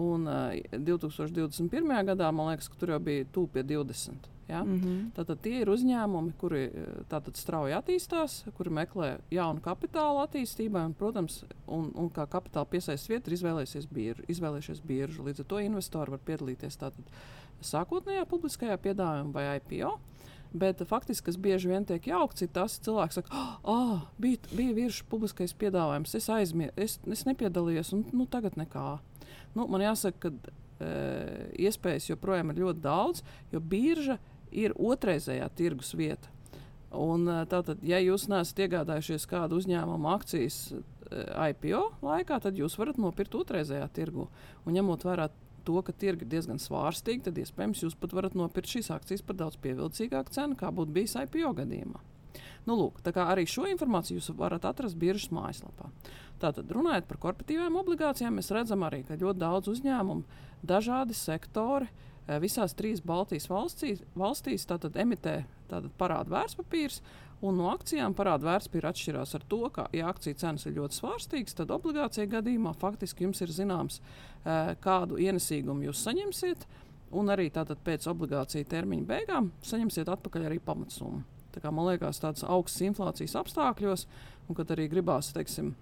Un 0.00 0.28
uh, 0.28 0.52
eh, 0.52 0.76
2021. 0.76 1.94
gadā 2.12 2.28
man 2.32 2.52
liekas, 2.52 2.68
ka 2.68 2.80
tur 2.80 2.94
jau 2.94 3.00
bija 3.02 3.24
pie 3.32 3.64
20. 3.72 4.28
Ja? 4.50 4.62
Mm 4.64 4.80
-hmm. 4.80 5.10
Tātad 5.16 5.40
tie 5.42 5.60
ir 5.62 5.70
uzņēmumi, 5.70 6.34
kuri 6.38 6.64
tātad 7.08 7.38
strauji 7.38 7.76
attīstās, 7.76 8.44
kuri 8.56 8.70
meklē 8.70 9.10
jaunu 9.30 9.60
kapitālu 9.60 10.24
attīstībai, 10.26 10.84
un, 10.90 10.94
protams, 10.94 11.44
un, 11.66 11.90
un 11.94 12.10
kā 12.10 12.26
kapitāla 12.26 12.66
piesaistes 12.66 13.08
vieta 13.08 13.30
ir 13.30 13.38
izvēlējušies 13.38 13.86
biržu. 13.92 14.24
Izvēlējušies 14.28 14.82
biržu. 14.86 15.24
Līdz 15.24 15.40
ar 15.40 15.46
to 15.46 15.58
investori 15.58 16.10
var 16.10 16.20
piedalīties 16.26 16.76
tātad 16.76 17.04
sākotnējā 17.60 18.24
publiskajā 18.28 18.76
piedāvājumā 18.76 19.32
vai 19.32 19.60
IPO. 19.60 19.98
Bet 20.52 20.82
faktiski, 20.82 21.28
kas 21.28 21.36
bieži 21.38 21.68
vien 21.70 21.84
tiek 21.86 22.06
jaukts, 22.10 22.42
ir 22.42 22.48
tas, 22.50 22.78
ka 22.78 22.88
cilvēks 22.88 23.20
saka, 23.20 23.30
ah, 23.30 23.52
oh, 23.70 24.00
bija, 24.18 24.40
bija 24.50 24.74
virsmas 24.74 25.06
publiskais 25.10 25.54
piedāvājums, 25.54 26.14
es 26.18 26.26
aizmirsu, 26.26 26.74
es, 26.76 26.96
es 27.06 27.22
nepiedalījos, 27.28 27.92
un 27.94 28.02
nu, 28.10 28.26
tagad 28.26 28.58
nekā. 28.58 28.98
Nu, 29.54 29.68
man 29.70 29.84
jāsaka, 29.84 30.26
ka 30.26 30.32
e, 30.82 30.90
iespējas 31.68 32.08
joprojām 32.10 32.50
ir 32.50 32.64
ļoti 32.64 32.82
daudz, 32.82 33.22
jo 33.54 33.62
birža 33.62 34.18
ir 34.52 34.74
otrreizējā 34.76 35.48
tirgus 35.56 35.94
vieta. 35.98 36.30
Un, 36.90 37.28
tātad, 37.46 37.78
ja 37.86 38.00
jūs 38.02 38.26
neesat 38.30 38.64
iegādājušies 38.64 39.28
kādu 39.30 39.60
uzņēmumu 39.60 40.10
akcijas 40.10 40.72
IPO 41.10 41.84
laikā, 42.02 42.40
tad 42.42 42.58
jūs 42.58 42.74
varat 42.78 42.98
nopirkt 42.98 43.36
otrreizējā 43.38 43.86
tirgu. 43.94 44.26
Un 44.66 44.74
ņemot 44.74 45.06
vērā 45.06 45.28
to, 45.66 45.78
ka 45.86 45.94
tirgi 45.94 46.26
ir 46.26 46.32
diezgan 46.34 46.58
svārstīgi, 46.62 47.28
tad 47.28 47.38
iespējams 47.38 47.84
jūs 47.84 47.98
pat 48.00 48.14
varat 48.16 48.34
nopirkt 48.38 48.72
šīs 48.74 48.90
akcijas 48.94 49.22
par 49.26 49.38
daudz 49.38 49.58
pievilcīgāku 49.62 50.34
cenu, 50.34 50.58
kā 50.58 50.72
būtu 50.74 50.96
bijis 50.96 51.14
IPO 51.20 51.52
gadījumā. 51.60 52.02
Nu, 52.66 52.76
lūk, 52.76 53.00
arī 53.22 53.46
šo 53.48 53.64
informāciju 53.70 54.18
jūs 54.18 54.32
varat 54.36 54.66
atrast 54.68 54.98
biržas 55.00 55.30
mājaslapā. 55.34 55.88
Tātad, 56.40 56.68
runājot 56.72 57.06
par 57.08 57.18
korporatīvām 57.22 57.76
obligācijām, 57.80 58.36
mēs 58.38 58.52
redzam 58.54 58.84
arī, 58.86 59.02
ka 59.06 59.18
ļoti 59.20 59.40
daudz 59.40 59.70
uzņēmumu, 59.72 60.40
dažādi 60.66 61.16
sektori 61.16 61.88
eh, 61.88 62.09
visās 62.42 62.74
trīs 62.76 63.02
Baltijas 63.04 63.48
valstīs, 63.50 64.04
valstīs 64.18 64.66
tātad, 64.68 64.96
emitē 65.00 65.42
tātad, 65.70 65.90
parādu 65.98 66.34
vērtspapīrus. 66.34 67.00
Un 67.40 67.56
no 67.56 67.70
akcijām 67.72 68.12
parāda 68.12 68.44
vērtspapīra 68.50 68.90
atšķirās 68.92 69.32
ar 69.38 69.44
to, 69.48 69.62
ka, 69.72 69.86
ja 69.96 70.10
akciju 70.12 70.36
cenas 70.42 70.66
ir 70.68 70.76
ļoti 70.76 70.98
svārstīgas, 70.98 71.56
tad 71.56 71.72
obligācija 71.72 72.28
gadījumā 72.28 72.74
faktiski 72.76 73.24
jums 73.24 73.40
ir 73.40 73.54
zināms, 73.56 74.00
eh, 74.44 74.74
kādu 74.84 75.16
ienesīgumu 75.16 75.88
jūs 75.88 76.04
saņemsiet, 76.04 76.66
un 77.16 77.32
arī 77.32 77.48
tātad 77.50 77.80
pēc 77.84 78.06
obligāciju 78.12 78.68
termiņa 78.68 79.06
beigām 79.08 79.52
saņemsiet 79.64 80.12
atpakaļ 80.12 80.50
arī 80.50 80.60
pamatsummu. 80.60 81.24
Tā 81.50 81.62
kā, 81.62 81.72
man 81.74 81.88
liekas, 81.88 82.20
tādas 82.22 82.44
augstas 82.46 82.84
inflācijas 82.86 83.34
apstākļos, 83.40 84.06
un 84.48 84.58
kad 84.58 84.70
arī 84.70 84.86
gribās, 84.92 85.32
teiksim, 85.34 85.72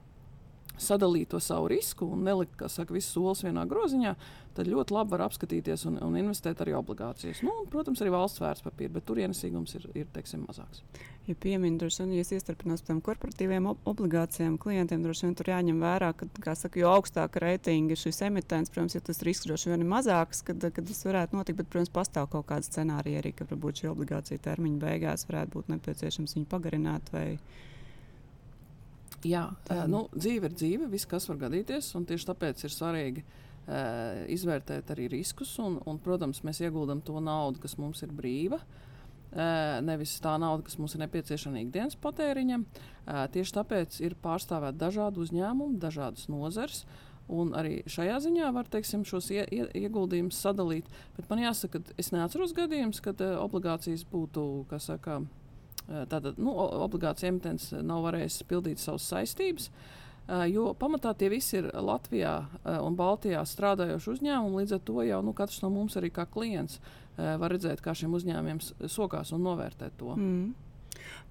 sadalīt 0.83 1.33
to 1.33 1.41
savu 1.43 1.69
risku 1.73 2.09
un 2.15 2.25
nelikt 2.27 2.63
saka, 2.71 2.95
visus 2.95 3.15
solis 3.15 3.45
vienā 3.47 3.65
groziņā, 3.69 4.15
tad 4.59 4.71
ļoti 4.71 4.95
labi 4.95 5.15
var 5.15 5.27
apskatīties 5.29 5.85
un, 5.91 6.01
un 6.03 6.17
investēt 6.19 6.63
arī 6.65 6.75
obligācijas. 6.79 7.45
Nu, 7.47 7.53
un, 7.63 7.69
protams, 7.71 8.03
arī 8.03 8.11
valsts 8.15 8.43
vērtspapīra, 8.43 8.95
bet 8.97 9.07
tur 9.07 9.21
ienesīgums 9.23 9.77
ir, 9.79 9.87
ir 10.03 10.09
teiksim, 10.15 10.43
mazāks. 10.49 10.83
Ja 11.29 11.37
pieminu, 11.37 11.77
droši 11.79 12.03
vien, 12.03 12.15
ja 12.17 12.25
iestarpinās 12.25 12.81
par 12.81 12.89
tām 12.89 13.01
korporatīviem 13.05 13.67
ob 13.69 13.89
obligācijām 13.91 14.57
klientiem, 14.59 15.03
droši 15.05 15.27
vien 15.27 15.35
tur 15.37 15.51
jāņem 15.53 15.83
vērā, 15.85 16.09
ka, 16.17 16.27
kā 16.41 16.55
saka, 16.57 16.81
jo 16.81 16.89
augstāka 16.89 17.43
reitinga 17.45 17.93
ir 17.93 18.01
šis 18.01 18.23
emitents, 18.25 18.73
protams, 18.73 18.97
ja 18.97 19.05
tas 19.05 19.21
risks 19.29 19.45
droši 19.47 19.75
vien 19.75 19.85
ir 19.85 19.91
mazāks, 19.93 20.41
kad, 20.47 20.65
kad 20.73 20.89
tas 20.89 21.05
varētu 21.05 21.37
notikt, 21.37 21.61
bet, 21.61 21.69
protams, 21.69 21.93
pastāv 21.93 22.31
kaut 22.33 22.49
kāda 22.49 22.65
scenārija 22.65 23.21
arī, 23.21 23.35
ka 23.37 23.47
varbūt 23.51 23.83
šī 23.83 23.91
obligācija 23.93 24.41
termiņa 24.49 24.81
beigās 24.87 25.29
varētu 25.29 25.59
būt 25.59 25.69
nepieciešams 25.75 26.39
viņu 26.39 26.49
pagarināt 26.49 27.13
vai 27.13 27.27
Jā, 29.27 29.49
tā 29.67 29.83
nu, 29.91 30.05
dzīve 30.15 30.47
ir 30.47 30.55
dzīve, 30.55 30.89
viss, 30.93 31.09
kas 31.09 31.27
var 31.31 31.41
gadīties, 31.41 31.91
un 31.99 32.05
tieši 32.07 32.29
tāpēc 32.29 32.61
ir 32.63 32.75
svarīgi 32.75 33.25
uh, 33.25 34.21
izvērtēt 34.31 34.93
arī 34.95 35.09
riskus. 35.17 35.57
Un, 35.63 35.81
un, 35.91 35.99
protams, 36.03 36.45
mēs 36.47 36.63
ieguldam 36.63 37.03
to 37.03 37.19
naudu, 37.23 37.59
kas 37.65 37.75
mums 37.83 38.05
ir 38.07 38.15
brīva. 38.15 38.61
Uh, 39.29 39.81
nevis 39.85 40.15
tā 40.25 40.37
nauda, 40.41 40.65
kas 40.65 40.79
mums 40.81 40.95
ir 40.95 41.03
nepieciešama 41.03 41.65
ikdienas 41.65 41.99
patēriņam. 42.01 42.63
Uh, 42.63 43.27
tieši 43.35 43.57
tāpēc 43.59 43.99
ir 44.07 44.15
pārstāvēti 44.23 44.81
dažādi 44.81 45.25
uzņēmumi, 45.25 45.83
dažādas 45.83 46.31
nozares. 46.31 46.85
Un 47.29 47.51
arī 47.59 47.83
šajā 47.91 48.23
ziņā 48.25 48.53
var 48.57 48.71
teiksim, 48.73 49.03
šos 49.05 49.27
ie, 49.35 49.43
ie, 49.53 49.67
ieguldījumus 49.83 50.39
sadalīt. 50.47 50.87
Bet 51.19 51.27
man 51.29 51.43
jāsaka, 51.43 51.83
ka 51.83 51.99
es 52.01 52.09
neatceros 52.15 52.55
gadījumus, 52.57 53.03
kad 53.05 53.21
uh, 53.27 53.35
obligācijas 53.43 54.07
būtu, 54.09 54.47
kas 54.71 54.89
saka, 54.95 55.19
uh, 55.27 55.48
tātad 55.89 56.37
nu, 56.41 56.53
obligāts 56.85 57.25
emitents 57.25 57.71
nav 57.73 58.05
varējis 58.09 58.43
pildīt 58.49 58.83
savas 58.83 59.07
saistības. 59.09 59.71
Uh, 59.71 59.97
jo 60.49 60.75
pamatā 60.77 61.15
tie 61.17 61.31
visi 61.33 61.57
ir 61.61 61.71
Latvijā 61.73 62.35
un 62.85 62.97
Baltijā 62.99 63.41
strādājoši 63.49 64.15
uzņēmumi. 64.15 64.63
Līdz 64.63 64.77
ar 64.77 64.83
to 64.85 65.03
jau 65.07 65.21
nu, 65.25 65.35
katrs 65.37 65.63
no 65.65 65.71
mums, 65.73 65.97
arī 65.97 66.11
kā 66.13 66.27
klients, 66.29 66.81
var 67.17 67.51
redzēt, 67.51 67.81
kā 67.83 67.95
šiem 67.97 68.15
uzņēmumiem 68.19 68.61
sokās 68.93 69.33
un 69.35 69.47
novērtēt 69.47 69.97
to. 69.99 70.13
Mm. 70.15 70.53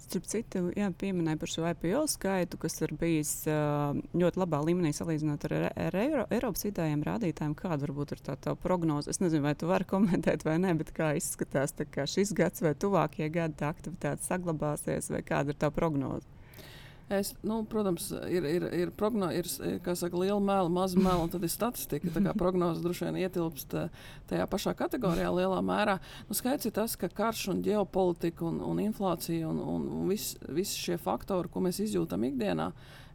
Starp 0.08 0.28
citu, 0.30 0.62
pieminēja 1.02 1.40
par 1.42 1.52
šo 1.52 1.66
IPO 1.68 2.04
skaitu, 2.12 2.60
kas 2.62 2.78
ir 2.86 2.94
bijis 3.00 3.32
ļoti 3.48 4.40
labā 4.40 4.62
līmenī 4.64 4.94
salīdzinot 4.96 5.48
ar, 5.50 5.56
ar 5.74 5.98
Eiro, 6.00 6.24
Eiropas 6.32 6.64
vidējiem 6.68 7.04
rādītājiem. 7.08 7.58
Kāda 7.60 7.82
varbūt 7.84 8.16
ir 8.16 8.24
tā, 8.24 8.38
tā 8.40 8.56
prognoze? 8.60 9.12
Es 9.12 9.20
nezinu, 9.24 9.44
vai 9.48 9.56
tu 9.60 9.68
vari 9.68 9.88
komentēt 9.90 10.46
vai 10.48 10.56
nē, 10.64 10.78
bet 10.80 10.94
kā 10.96 11.12
izskatās 11.20 11.76
kā 11.92 12.08
šis 12.08 12.32
gads 12.38 12.64
vai 12.64 12.76
tuvākie 12.78 13.28
gadi, 13.34 13.60
tā 13.60 13.74
aktivitāte 13.74 14.24
saglabāsies, 14.28 15.12
vai 15.12 15.26
kāda 15.28 15.52
ir 15.52 15.60
tā 15.60 15.74
prognoze? 15.74 16.37
Es, 17.10 17.30
nu, 17.42 17.62
protams, 17.64 18.10
ir, 18.28 18.44
ir, 18.44 18.64
ir, 18.76 18.90
progno, 18.92 19.30
ir 19.32 19.48
saka, 19.48 20.18
liela 20.20 20.42
mēla, 20.44 20.68
maza 20.68 21.00
mēla, 21.00 21.24
un 21.24 21.32
tad 21.32 21.46
ir 21.48 21.52
statistika. 21.54 22.12
Tā 22.12 22.20
kā 22.26 22.34
prognoze 22.42 22.84
droši 22.84 23.08
vien 23.08 23.20
ietilpst 23.22 23.76
eh, 23.80 24.02
tajā 24.28 24.48
pašā 24.52 24.74
kategorijā 24.76 25.30
lielā 25.32 25.62
mērā. 25.64 25.96
Nu, 26.28 26.36
skaidrs 26.36 26.68
ir 26.68 26.76
tas, 26.76 26.98
ka 27.00 27.08
karš 27.08 27.46
un 27.56 27.64
ģeopolitika 27.64 28.44
un, 28.50 28.60
un 28.60 28.84
inflācija 28.84 29.48
un, 29.48 29.64
un, 29.64 29.88
un 30.02 30.12
visi 30.12 30.36
vis 30.52 30.76
šie 30.76 31.00
faktori, 31.00 31.48
ko 31.54 31.64
mēs 31.64 31.80
izjūtam 31.88 32.28
ikdienā, 32.28 32.74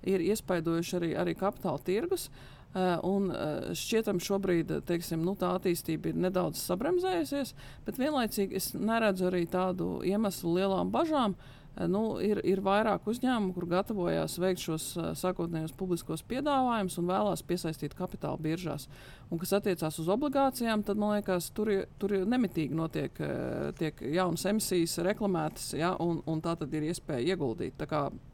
ir 0.09 0.25
iespaidojuši 0.25 0.99
arī, 1.03 1.15
arī 1.27 1.37
kapitāla 1.37 1.85
tirgus. 1.85 2.31
Uh, 2.73 2.97
un 3.05 3.27
uh, 3.29 3.75
šķietam, 3.77 4.17
šobrīd 4.25 4.71
teiksim, 4.89 5.21
nu, 5.21 5.35
tā 5.37 5.51
attīstība 5.59 6.09
ir 6.09 6.23
nedaudz 6.25 6.63
sabremzējusies, 6.65 7.53
bet 7.85 7.99
vienlaicīgi 8.01 8.57
es 8.57 8.71
neredzu 8.73 9.27
arī 9.29 9.43
tādu 9.53 9.99
iemeslu 10.09 10.55
lielām 10.57 10.89
bažām. 10.95 11.37
Uh, 11.37 11.62
Eh, 11.62 11.62
nu, 11.89 12.03
ir, 12.21 12.41
ir 12.45 12.61
vairāk 12.65 13.07
uzņēmumu, 13.09 13.55
kur 13.57 13.67
gatavojās 13.71 14.37
veikt 14.43 14.61
šos 14.61 14.89
uh, 14.99 15.09
sākotnējos 15.19 15.73
publiskos 15.79 16.25
piedāvājumus 16.29 16.99
un 17.01 17.09
vēlās 17.09 17.45
piesaistīt 17.49 17.97
kapitāla 17.99 18.41
biržās. 18.43 18.89
Un, 19.31 19.41
kas 19.41 19.55
attiecās 19.57 19.97
uz 20.03 20.11
obligācijām, 20.13 20.85
tad 20.85 21.01
man 21.01 21.17
liekas, 21.17 21.49
tur, 21.57 21.73
tur 22.03 22.19
nemitīgi 22.29 22.77
notiek 22.77 23.23
uh, 23.25 23.89
jaunas 24.13 24.47
emisijas, 24.53 24.99
reklamētas, 25.07 25.73
ja, 25.81 25.95
un, 26.05 26.21
un 26.29 26.45
tā 26.45 26.57
tad 26.61 26.75
ir 26.77 26.91
iespēja 26.91 27.33
ieguldīt. 27.33 27.87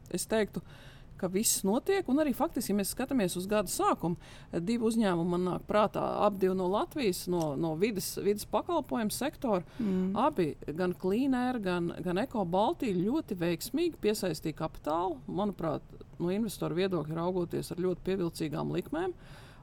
Es 0.09 0.25
teiktu, 0.27 0.63
ka 0.65 0.88
ka 1.19 1.29
viss 1.31 1.63
notiek. 1.67 2.07
Un 2.09 2.21
arī 2.23 2.33
faktiski, 2.35 2.73
ja 2.73 2.79
mēs 2.79 2.93
skatāmies 2.95 3.35
uz 3.39 3.47
gada 3.49 3.71
sākumu, 3.71 4.17
divi 4.65 4.87
uzņēmumi 4.89 5.33
man 5.33 5.45
nāk 5.47 5.65
prātā, 5.69 6.03
abi 6.25 6.51
no 6.55 6.69
Latvijas, 6.71 7.25
no, 7.31 7.53
no 7.59 7.75
vidas, 7.79 8.11
vidas 8.23 8.47
pakalpojumu 8.49 9.13
sektora. 9.13 9.63
Mm. 9.79 10.11
Abi, 10.19 10.49
gan 10.77 10.95
Cleaner, 10.99 11.59
gan, 11.63 11.93
gan 12.05 12.21
Eko 12.23 12.45
Baltija, 12.49 12.97
ļoti 12.97 13.37
veiksmīgi 13.39 13.99
piesaistīja 14.01 14.57
kapitālu. 14.63 15.19
Manuprāt, 15.27 15.85
no 16.19 16.31
investoru 16.33 16.79
viedokļa 16.79 17.19
raugoties 17.21 17.73
ar 17.73 17.83
ļoti 17.83 18.05
pievilcīgām 18.07 18.73
likmēm. 18.75 19.15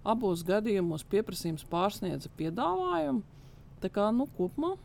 Abos 0.07 0.45
gadījumos 0.47 1.03
pieprasījums 1.11 1.67
pārsniedza 1.71 2.31
piedāvājumu. 2.39 3.25
Tā 3.83 3.91
kā 3.93 4.09
nu, 4.15 4.29
kopumā 4.39 4.77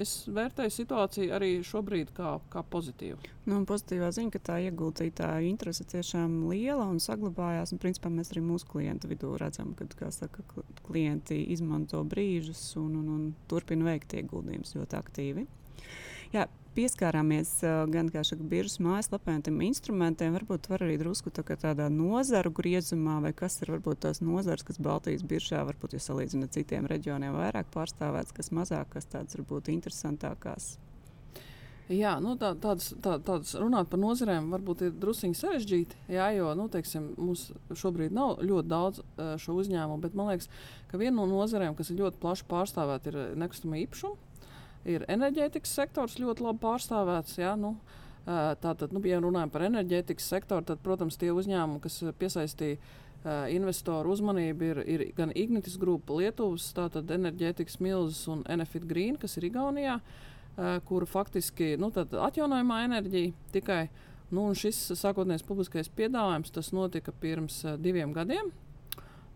es 0.00 0.12
vērtēju 0.30 0.72
situāciju 0.74 1.34
arī 1.36 1.50
šobrīd 1.66 2.12
kā, 2.16 2.36
kā 2.52 2.62
pozitīvu. 2.70 3.18
Nu, 3.50 3.60
pozitīvā 3.68 4.10
ziņa, 4.14 4.32
ka 4.34 4.40
tā 4.48 4.58
ieguldītāja 4.66 5.44
interese 5.48 5.86
tiešām 5.90 6.44
liela 6.50 6.86
un 6.90 7.00
saglabājās. 7.02 7.74
Un, 7.74 7.82
principā, 7.82 8.12
mēs 8.12 8.32
arī 8.32 8.44
mūsu 8.44 8.68
klientu 8.70 9.10
vidū 9.10 9.34
redzam, 9.40 9.74
ka 9.74 10.10
saka, 10.14 10.44
klienti 10.86 11.40
izmanto 11.54 12.02
brīžus 12.08 12.62
un, 12.80 12.96
un, 13.02 13.12
un 13.16 13.28
turpina 13.50 13.92
veikt 13.92 14.16
ieguldījumus 14.18 14.76
ļoti 14.78 15.00
aktīvi. 15.00 15.46
Pieskārāmies 16.74 17.50
uh, 17.62 17.84
gan 17.86 18.08
biržas 18.50 18.80
mājaslapē, 18.82 19.36
tiem 19.46 19.60
instrumentiem. 19.62 20.32
Varbūt 20.34 20.66
var 20.72 20.82
arī 20.82 20.96
drusku 20.98 21.30
tā 21.30 21.44
tādā 21.46 21.86
nozaru 21.86 22.50
griezumā, 22.50 23.20
vai 23.22 23.30
kas 23.32 23.60
ir 23.62 23.70
varbūt 23.76 24.02
tās 24.02 24.18
nozares, 24.18 24.66
kas 24.66 24.82
Baltijas 24.82 25.22
biržā, 25.22 25.62
varbūt, 25.68 25.94
ja 25.94 26.02
salīdzinām 26.02 26.48
ar 26.48 26.54
citiem 26.56 26.88
reģioniem, 26.90 27.36
vairāk 27.38 27.70
pārstāvēts, 27.70 28.34
kas 28.34 28.50
mazāk, 28.50 28.90
kas 28.96 29.06
tāds 29.06 29.38
varbūt 29.38 29.70
interesantākās. 29.70 30.74
Jā, 31.92 32.16
nu, 32.24 32.34
tā, 32.40 32.54
tādas, 32.58 32.90
tā, 33.04 33.18
tādas 33.22 33.54
runāt 33.60 33.90
par 33.92 34.00
nozarēm 34.00 34.50
varbūt 34.50 34.86
ir 34.86 34.94
druskuļi 34.98 35.36
sarežģīti. 35.36 36.02
Jā, 36.16 36.32
jo 36.34 36.50
nu, 36.58 36.66
teiksim, 36.72 37.12
mums 37.20 37.50
šobrīd 37.70 38.14
nav 38.16 38.40
ļoti 38.42 38.70
daudz 38.72 39.02
uh, 39.04 39.34
šo 39.38 39.60
uzņēmumu, 39.62 40.02
bet 40.02 40.18
man 40.18 40.32
liekas, 40.32 40.50
ka 40.90 40.98
viena 40.98 41.20
no 41.20 41.30
nozarēm, 41.30 41.76
kas 41.78 41.92
ir 41.92 42.00
ļoti 42.02 42.22
plaši 42.24 42.48
pārstāvēta, 42.50 43.12
ir 43.12 43.36
nekustamā 43.38 43.84
īpašuma 43.84 44.23
ir 44.88 45.04
enerģētikas 45.10 45.74
sektors 45.80 46.18
ļoti 46.20 46.44
labi 46.44 46.60
pārstāvēts. 46.64 47.38
Jā, 47.40 47.54
nu, 47.60 47.74
tātad, 48.24 48.92
nu, 48.94 49.02
ja 49.08 49.20
runājam 49.22 49.52
par 49.52 49.66
enerģētikas 49.68 50.28
sektoru, 50.32 50.64
tad, 50.68 50.82
protams, 50.84 51.18
tie 51.20 51.32
uzņēmumi, 51.34 51.82
kas 51.84 52.00
piesaistīja 52.20 52.78
uh, 52.78 53.44
investoru 53.52 54.14
uzmanību, 54.14 54.70
ir, 54.70 54.82
ir 54.88 55.04
gan 55.16 55.34
Ignitis 55.36 55.76
grupa 55.80 56.16
Lietuvas, 56.20 56.70
tātad 56.76 57.10
enerģētikas 57.16 57.80
milzis 57.84 58.24
un 58.32 58.44
Enefit 58.50 58.88
Green, 58.88 59.18
kas 59.20 59.36
ir 59.38 59.48
Igaunijā, 59.50 59.98
uh, 60.00 60.74
kur 60.88 61.06
faktiski 61.10 61.74
nu, 61.80 61.92
atjaunojamā 61.94 62.84
enerģija 62.88 63.36
tikai. 63.54 63.84
Nu, 64.34 64.48
šis 64.56 64.78
sākotnējais 64.98 65.44
publiskais 65.46 65.90
piedāvājums 65.94 66.72
notika 66.72 67.12
pirms 67.20 67.60
uh, 67.68 67.76
diviem 67.78 68.12
gadiem. 68.16 68.48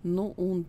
Nu, 0.06 0.28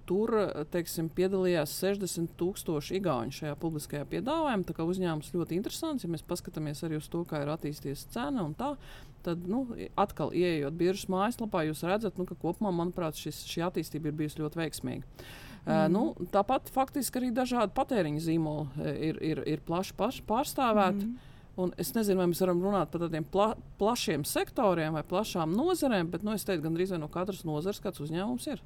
tur 0.10 0.32
teiksim, 0.74 1.06
piedalījās 1.14 1.76
60 1.78 2.32
tūkstoši 2.40 2.96
igauņu 2.98 3.36
šajā 3.38 3.58
publiskajā 3.62 4.08
piedāvājumā. 4.10 4.66
Tā 4.66 4.74
kā 4.74 4.86
uzņēmums 4.90 5.30
ļoti 5.36 5.60
interesants, 5.60 6.06
ja 6.06 6.10
mēs 6.10 6.26
paskatāmies 6.26 6.82
arī 6.88 6.98
uz 6.98 7.06
to, 7.14 7.22
kā 7.30 7.44
ir 7.44 7.52
attīstījies 7.54 8.08
cena 8.16 8.42
un 8.48 8.56
tā. 8.58 8.74
Tad, 9.22 9.44
nu, 9.52 9.66
atkal, 10.00 10.34
ieejot 10.34 10.74
biržas 10.80 11.12
mājaslapā, 11.12 11.66
jūs 11.68 11.84
redzat, 11.86 12.18
nu, 12.18 12.26
ka 12.26 12.38
kopumā, 12.40 12.72
manuprāt, 12.74 13.20
šis, 13.20 13.44
šī 13.52 13.68
attīstība 13.68 14.10
ir 14.10 14.18
bijusi 14.18 14.42
ļoti 14.42 14.62
veiksmīga. 14.64 15.06
Mm. 15.06 15.70
Uh, 15.70 15.86
nu, 15.92 16.04
tāpat 16.34 16.72
faktiski 16.74 17.20
arī 17.20 17.34
dažādi 17.36 17.76
patēriņa 17.76 18.24
zīmoli 18.26 18.94
ir, 19.10 19.20
ir, 19.22 19.44
ir 19.58 19.66
plaši 19.68 19.94
pārstāvēti. 20.26 21.06
Mm. 21.06 21.36
Un 21.60 21.74
es 21.82 21.92
nezinu, 21.92 22.22
vai 22.22 22.30
mēs 22.32 22.40
varam 22.40 22.62
runāt 22.64 22.90
par 22.90 23.04
tādiem 23.04 23.26
pla 23.28 23.50
plašiem 23.82 24.24
sektoriem 24.24 24.96
vai 24.96 25.04
plašām 25.04 25.52
nozarēm, 25.52 26.08
bet 26.14 26.24
nu, 26.24 26.32
es 26.32 26.48
teiktu, 26.48 26.64
gandrīz 26.70 26.96
no 26.96 27.10
katras 27.12 27.44
nozares 27.44 27.84
kāds 27.84 28.00
uzņēmums 28.06 28.48
ir. 28.54 28.64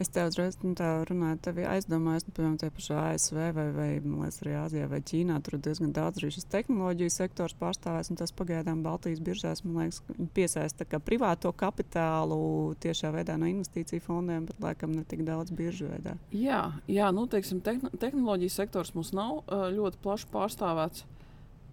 Es 0.00 0.10
tev 0.10 0.30
uzreiz 0.30 0.56
nu, 0.64 0.72
runāju, 1.08 1.38
tevi 1.44 1.66
aizdomājos, 1.70 2.24
nu, 2.26 2.34
piemēram, 2.34 2.56
tajā 2.58 2.74
pašā 2.74 3.02
ASV 3.12 3.38
vai, 3.54 3.66
vai 3.76 3.88
liekas, 4.02 4.40
arī 4.42 4.56
Āzijā 4.58 4.88
vai 4.90 5.00
Ķīnā. 5.06 5.36
Tur 5.44 5.56
ir 5.58 5.62
diezgan 5.68 5.92
daudz 5.94 6.18
arī 6.18 6.32
šis 6.34 6.48
tehnoloģiju 6.50 7.14
sektors 7.14 7.54
pārstāvēs, 7.60 8.10
un 8.10 8.18
tas 8.18 8.34
pagaidām 8.34 8.82
Baltijas 8.82 9.22
biržās, 9.24 9.62
man 9.66 9.84
liekas, 9.84 10.02
piesaista 10.34 10.86
privāto 11.04 11.52
kapitālu 11.54 12.74
tiešā 12.82 13.12
veidā 13.14 13.38
no 13.38 13.46
investīciju 13.50 14.02
fondiem, 14.02 14.50
bet 14.50 14.60
laikam 14.64 14.96
ne 14.96 15.06
tik 15.06 15.22
daudz 15.28 15.54
biržu 15.54 15.92
veidā. 15.92 16.16
Jā, 16.34 16.64
jā 16.90 17.14
nu, 17.14 17.28
teiksim, 17.30 17.62
tehn 17.64 17.94
tehnoloģiju 17.94 18.56
sektors 18.56 18.94
mums 18.98 19.14
nav 19.14 19.44
ļoti 19.46 20.02
plaši 20.02 20.30
pārstāvēts. 20.34 21.06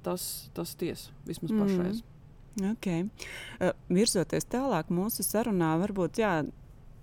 Tas, 0.01 0.23
tas 0.57 0.71
tiesa, 0.77 1.11
vismaz 1.27 1.51
pašreiz. 1.53 2.01
Mm. 2.01 2.73
Okay. 2.73 3.05
Uh, 3.61 3.71
virzoties 3.87 4.47
tālāk 4.51 4.89
mūsu 4.91 5.23
sarunā, 5.23 5.71
varbūt 5.79 6.19
jā, 6.19 6.31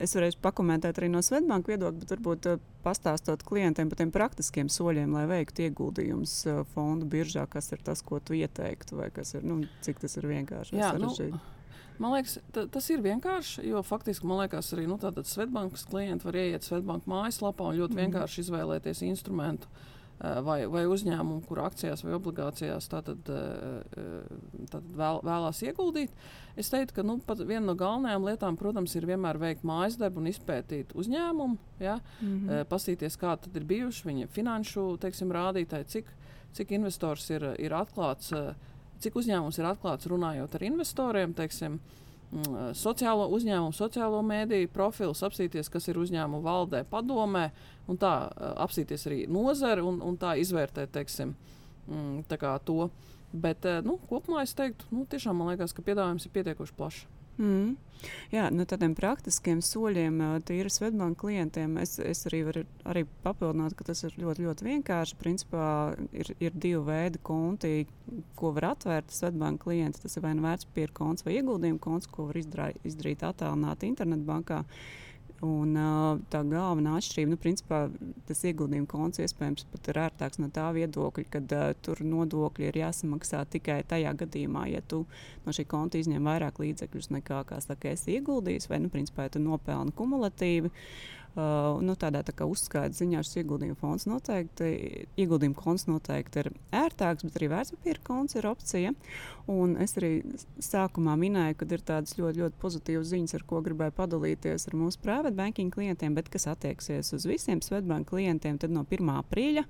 es 0.03 0.15
varēšu 0.17 0.41
pakomentēt 0.45 1.01
arī 1.01 1.11
no 1.13 1.23
Svetbānka 1.25 1.73
viedokļa, 1.73 2.01
bet 2.03 2.15
varbūt 2.15 2.49
uh, 2.51 2.63
pastāstot 2.85 3.45
klientiem 3.49 3.91
par 3.91 4.01
tiem 4.01 4.13
praktiskiem 4.15 4.71
soļiem, 4.73 5.13
lai 5.17 5.27
veiktu 5.31 5.67
ieguldījumus 5.67 6.35
uh, 6.47 6.63
fondu 6.75 7.09
biržā, 7.11 7.47
kas 7.51 7.73
ir 7.75 7.85
tas, 7.85 8.03
ko 8.07 8.21
tu 8.21 8.39
ieteiktu, 8.39 8.99
vai 9.01 9.11
kas 9.15 9.35
ir, 9.37 9.47
nu, 9.47 9.61
cik 9.85 10.03
tas 10.05 10.19
ir 10.21 10.29
vienkārši. 10.31 10.79
Jā, 10.79 10.95
nu, 11.01 11.13
man 11.99 12.17
liekas, 12.17 12.39
tas 12.55 12.91
ir 12.95 13.05
vienkārši, 13.05 13.67
jo 13.73 13.83
faktiski 13.87 14.29
man 14.31 14.45
liekas, 14.45 14.73
arī 14.77 14.89
nu, 14.91 14.99
Svetbānkas 15.03 15.87
klienti 15.91 16.31
var 16.31 16.41
ieiet 16.41 16.67
Svetbānkas 16.67 17.11
mājaslapā 17.11 17.71
un 17.73 17.81
ļoti 17.83 17.97
mm. 17.97 18.05
vienkārši 18.07 18.45
izvēlēties 18.47 19.07
instrumentu. 19.11 19.71
Uh, 19.71 19.87
Eh, 19.87 19.97
vai, 20.19 20.59
vai 20.67 20.83
uzņēmumu, 20.91 21.45
kur 21.47 21.61
akcijās 21.63 22.03
vai 22.03 22.15
obligācijās 22.17 22.89
tātad, 22.91 23.29
eh, 23.31 23.99
eh, 23.99 24.65
tātad 24.65 24.89
vēl, 24.99 25.21
vēlās 25.27 25.63
ieguldīt. 25.63 26.15
Es 26.59 26.71
teiktu, 26.73 26.97
ka 26.97 27.05
nu, 27.07 27.21
viena 27.47 27.67
no 27.67 27.75
galvenajām 27.79 28.27
lietām, 28.27 28.59
protams, 28.59 28.97
ir 28.99 29.07
vienmēr 29.07 29.39
veikt 29.39 29.63
mājas 29.63 29.99
darbu 30.01 30.19
un 30.19 30.31
izpētīt 30.33 30.95
uzņēmumu, 30.99 31.59
ja? 31.79 32.01
mm 32.21 32.49
-hmm. 32.49 32.65
pastīties, 32.69 33.17
kādi 33.17 33.55
ir 33.55 33.65
bijuši 33.65 34.09
viņa 34.09 34.29
finanšu 34.29 34.99
teiksim, 34.99 35.31
rādītāji, 35.31 35.87
cik, 35.87 36.11
cik 36.53 36.73
investors 36.73 37.31
ir, 37.31 37.55
ir 37.59 37.71
atklāts, 37.71 38.33
cik 38.99 39.15
uzņēmums 39.15 39.59
ir 39.59 39.65
atklāts 39.65 40.07
runājot 40.11 40.55
ar 40.55 40.63
investoriem. 40.63 41.35
Teiksim, 41.35 41.79
Mm, 41.79 42.08
sociālo 42.77 43.29
uzņēmumu, 43.33 43.73
sociālo 43.73 44.21
mēdīju 44.27 44.69
profilus, 44.73 45.23
apsīties, 45.25 45.71
kas 45.73 45.89
ir 45.89 46.01
uzņēmuma 46.01 46.45
valdē, 46.45 46.83
padomē, 46.91 47.49
un 47.89 48.01
tā 48.01 48.13
apsīties 48.65 49.07
arī 49.09 49.21
nozari 49.33 49.85
un, 49.85 50.03
un 50.05 50.19
tā 50.21 50.35
izvērtēt 50.41 50.93
teiksim, 50.93 51.35
mm, 51.89 52.27
tā 52.29 52.59
to. 52.65 52.91
Bet 53.33 53.65
nu, 53.85 53.99
kopumā 54.09 54.43
es 54.45 54.55
teiktu, 54.57 54.89
nu, 54.93 55.05
tiešām 55.09 55.37
man 55.37 55.53
liekas, 55.53 55.75
ka 55.77 55.85
piedāvājums 55.85 56.29
ir 56.29 56.33
pietiekoši 56.37 56.77
plašs. 56.77 57.07
Mm. 57.39 57.77
Jā, 58.31 58.45
no 58.53 58.63
nu, 58.63 58.65
tādiem 58.69 58.93
praktiskiem 58.95 59.59
soļiem, 59.65 60.21
tīri 60.47 60.71
Svetbānijas 60.71 61.19
klientiem, 61.19 61.73
es, 61.83 61.97
es 61.99 62.21
arī 62.31 62.45
varu 62.47 62.63
arī 62.87 63.03
papildināt, 63.25 63.75
ka 63.75 63.89
tas 63.89 64.05
ir 64.07 64.15
ļoti, 64.23 64.45
ļoti 64.47 64.67
vienkārši. 64.69 65.17
Principā 65.19 65.65
ir, 66.15 66.31
ir 66.39 66.55
divi 66.55 66.85
veidi 66.87 67.19
konti, 67.27 67.73
ko 68.39 68.53
var 68.55 68.71
atvērt 68.75 69.11
Svetbānijas 69.15 69.65
klienti. 69.65 70.05
Tas 70.05 70.15
ir 70.15 70.27
vai 70.29 70.37
nu 70.39 70.47
vērtspapīra 70.47 70.95
konts 71.01 71.27
vai 71.27 71.41
ieguldījuma 71.41 71.83
konts, 71.83 72.11
ko 72.13 72.29
var 72.31 72.39
izdarīt, 72.39 72.79
izdarīt 72.87 73.27
attālināti 73.27 73.91
internetbankā. 73.91 74.63
Uh, 74.63 75.08
Un, 75.47 75.77
uh, 75.79 76.19
tā 76.33 76.41
galvenā 76.43 76.97
atšķirība, 76.99 77.31
nu, 77.31 77.37
principā, 77.39 77.77
tas 78.27 78.41
ieguldījuma 78.49 78.89
konts 78.91 79.21
iespējams 79.23 79.69
pat 79.71 79.91
ir 79.93 80.01
ērtāks 80.03 80.41
no 80.43 80.49
tā 80.51 80.65
viedokļa, 80.75 81.25
ka 81.31 81.43
uh, 81.45 81.69
tur 81.79 82.03
nodokļi 82.03 82.67
ir 82.67 82.81
jāsamaksā 82.81 83.45
tikai 83.53 83.85
tajā 83.87 84.17
gadījumā, 84.19 84.65
ja 84.73 84.83
tu 84.83 85.05
no 85.45 85.55
šī 85.55 85.69
konta 85.71 86.01
izņem 86.01 86.27
vairāk 86.27 86.59
līdzekļus 86.59 87.13
nekā, 87.21 87.45
kā 87.53 87.61
saka, 87.63 87.95
esi 87.95 88.17
ieguldījis, 88.19 88.67
vai, 88.73 88.83
nu, 88.83 88.91
principā, 88.91 89.29
ja 89.29 89.37
tu 89.37 89.45
nopelni 89.45 89.95
kumulatīvi. 89.95 90.75
Uh, 90.75 91.18
Uh, 91.39 91.77
nu, 91.85 91.95
tādā 91.95 92.25
tā 92.27 92.33
uzskaita 92.49 92.97
ziņā 92.97 93.21
šis 93.23 93.43
ieguldījuma 93.43 93.79
fonds 93.79 94.09
noteikti, 94.09 94.71
ieguldījuma 95.21 95.55
konts 95.59 95.85
noteikti 95.87 96.41
ir 96.43 96.49
ērtāks, 96.75 97.27
bet 97.27 97.37
arī 97.39 97.51
vērtspapīra 97.53 98.03
konts 98.07 98.39
ir 98.39 98.49
opcija. 98.49 98.95
Un 99.49 99.77
es 99.81 99.95
arī 100.01 100.11
sākumā 100.61 101.15
minēju, 101.21 101.59
ka 101.61 101.69
ir 101.73 101.85
tādas 101.87 102.17
ļoti, 102.19 102.43
ļoti 102.43 102.59
pozitīvas 102.61 103.13
ziņas, 103.13 103.37
ar 103.39 103.45
ko 103.49 103.63
gribēju 103.65 103.95
padalīties 104.01 104.67
ar 104.69 104.77
mūsu 104.81 105.01
private 105.05 105.37
banking 105.39 105.73
klientiem, 105.73 106.17
bet 106.17 106.33
kas 106.33 106.49
attieksies 106.51 107.15
uz 107.17 107.29
visiem 107.29 107.63
Svetbank 107.65 108.11
klientiem, 108.11 108.59
tad 108.59 108.75
no 108.75 108.83
1. 108.89 109.13
aprīļa, 109.23 109.65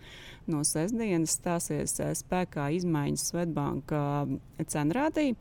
no 0.50 0.65
sestdienas, 0.67 1.37
stāsies 1.37 1.99
spēkā 2.23 2.71
izmaiņas 2.79 3.29
Svetbank 3.33 3.95
uh, 3.95 4.38
cenrādī 4.65 5.35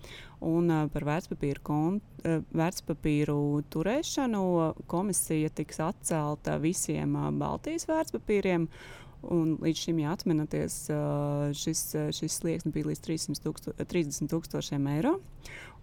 un 0.46 0.70
par 0.94 1.06
vērtspapīru, 1.08 1.64
kon, 1.66 2.00
vērtspapīru 2.24 3.40
turēšanu 3.74 4.44
komisija 4.90 5.50
tiks 5.58 5.82
atcelta 5.84 6.58
visiem 6.62 7.18
Baltijas 7.40 7.88
vērtspapīriem. 7.90 8.70
Un 9.34 9.56
līdz 9.58 9.80
šim, 9.82 9.98
ja 10.04 10.12
atminaties, 10.14 10.76
šis, 11.58 11.80
šis 12.14 12.36
slieksnis 12.38 12.74
bija 12.76 12.92
līdz 12.92 13.02
300 13.02 13.42
tūksto, 13.42 13.74
30 13.82 14.30
tūkstošiem 14.30 14.86
eiro. 14.94 15.16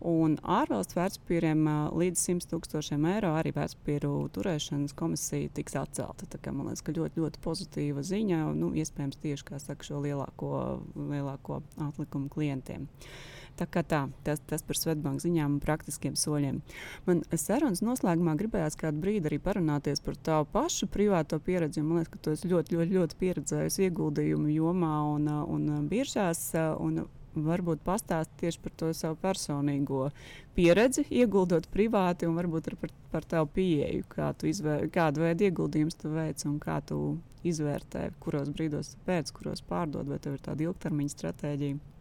Un 0.07 0.37
ārvalstu 0.39 1.01
vērtspapīriem 1.01 1.67
līdz 1.99 2.23
100 2.31 2.49
tūkstošiem 2.53 3.09
eiro 3.11 3.35
arī 3.35 3.51
vērtspapīru 3.57 4.13
turēšanas 4.39 4.95
komisija 4.97 5.51
tiks 5.59 5.75
atcelta. 5.83 6.31
Tā 6.31 6.39
kā, 6.39 6.55
man 6.55 6.71
liekas, 6.71 6.87
ka 6.87 6.95
ļoti, 6.95 7.25
ļoti 7.25 7.43
pozitīva 7.43 8.07
ziņa. 8.07 8.45
Nu, 8.55 8.71
iespējams, 8.79 9.19
tieši 9.27 9.63
saka, 9.67 9.91
šo 9.91 10.05
lielāko, 10.07 10.55
lielāko 10.95 11.65
atlikumu 11.91 12.31
klientiem. 12.33 12.87
Uh, 12.87 13.34
Tā 13.55 13.67
kā 13.71 13.85
tā, 13.87 14.01
tas, 14.27 14.41
tas 14.51 14.65
par 14.67 14.79
Svetbānku 14.79 15.23
ziņām 15.23 15.57
un 15.57 15.63
praktiskiem 15.63 16.17
soļiem. 16.19 16.61
Man 17.07 17.23
sarunas 17.39 17.85
noslēgumā 17.87 18.35
gribējās 18.41 18.79
kādu 18.81 19.03
brīdi 19.05 19.31
arī 19.31 19.39
parunāties 19.43 20.03
par 20.03 20.19
tavu 20.27 20.49
pašu 20.57 20.89
privāto 20.91 21.39
pieredzi. 21.39 21.85
Man 21.85 22.01
liekas, 22.01 22.13
ka 22.17 22.23
tu 22.25 22.35
esi 22.35 22.51
ļoti, 22.51 22.79
ļoti, 22.79 22.97
ļoti 22.99 23.21
pieredzējis 23.21 23.79
ieguldījumu 23.87 24.57
jomā 24.57 24.97
un, 25.15 25.29
un 25.31 25.87
biržās. 25.91 26.49
Un 26.83 27.05
varbūt 27.35 27.83
pastāstīt 27.85 28.41
tieši 28.41 28.61
par 28.63 28.75
to 28.79 28.91
savu 28.95 29.17
personīgo 29.23 30.09
pieredzi, 30.55 31.07
ieguldot 31.11 31.67
privāti, 31.73 32.29
un 32.31 32.39
varbūt 32.39 32.75
par, 32.81 32.93
par 33.11 33.27
tavu 33.31 33.51
pieeju, 33.57 34.07
kā 34.11 34.33
tu 34.39 34.51
izvēr, 34.51 34.87
kādu 34.95 35.25
veidu 35.25 35.49
ieguldījumus 35.49 35.99
tu 35.99 36.13
veic 36.15 36.45
un 36.47 36.61
kā 36.63 36.79
tu 36.87 37.01
izvērtē, 37.45 38.09
kuros 38.23 38.53
brīdos 38.55 38.95
pēc, 39.07 39.35
kuros 39.37 39.65
pārdod, 39.67 40.09
vai 40.09 40.21
tev 40.23 40.39
ir 40.39 40.47
tāda 40.47 40.69
ilgtermiņa 40.69 41.17
stratēģija. 41.17 41.94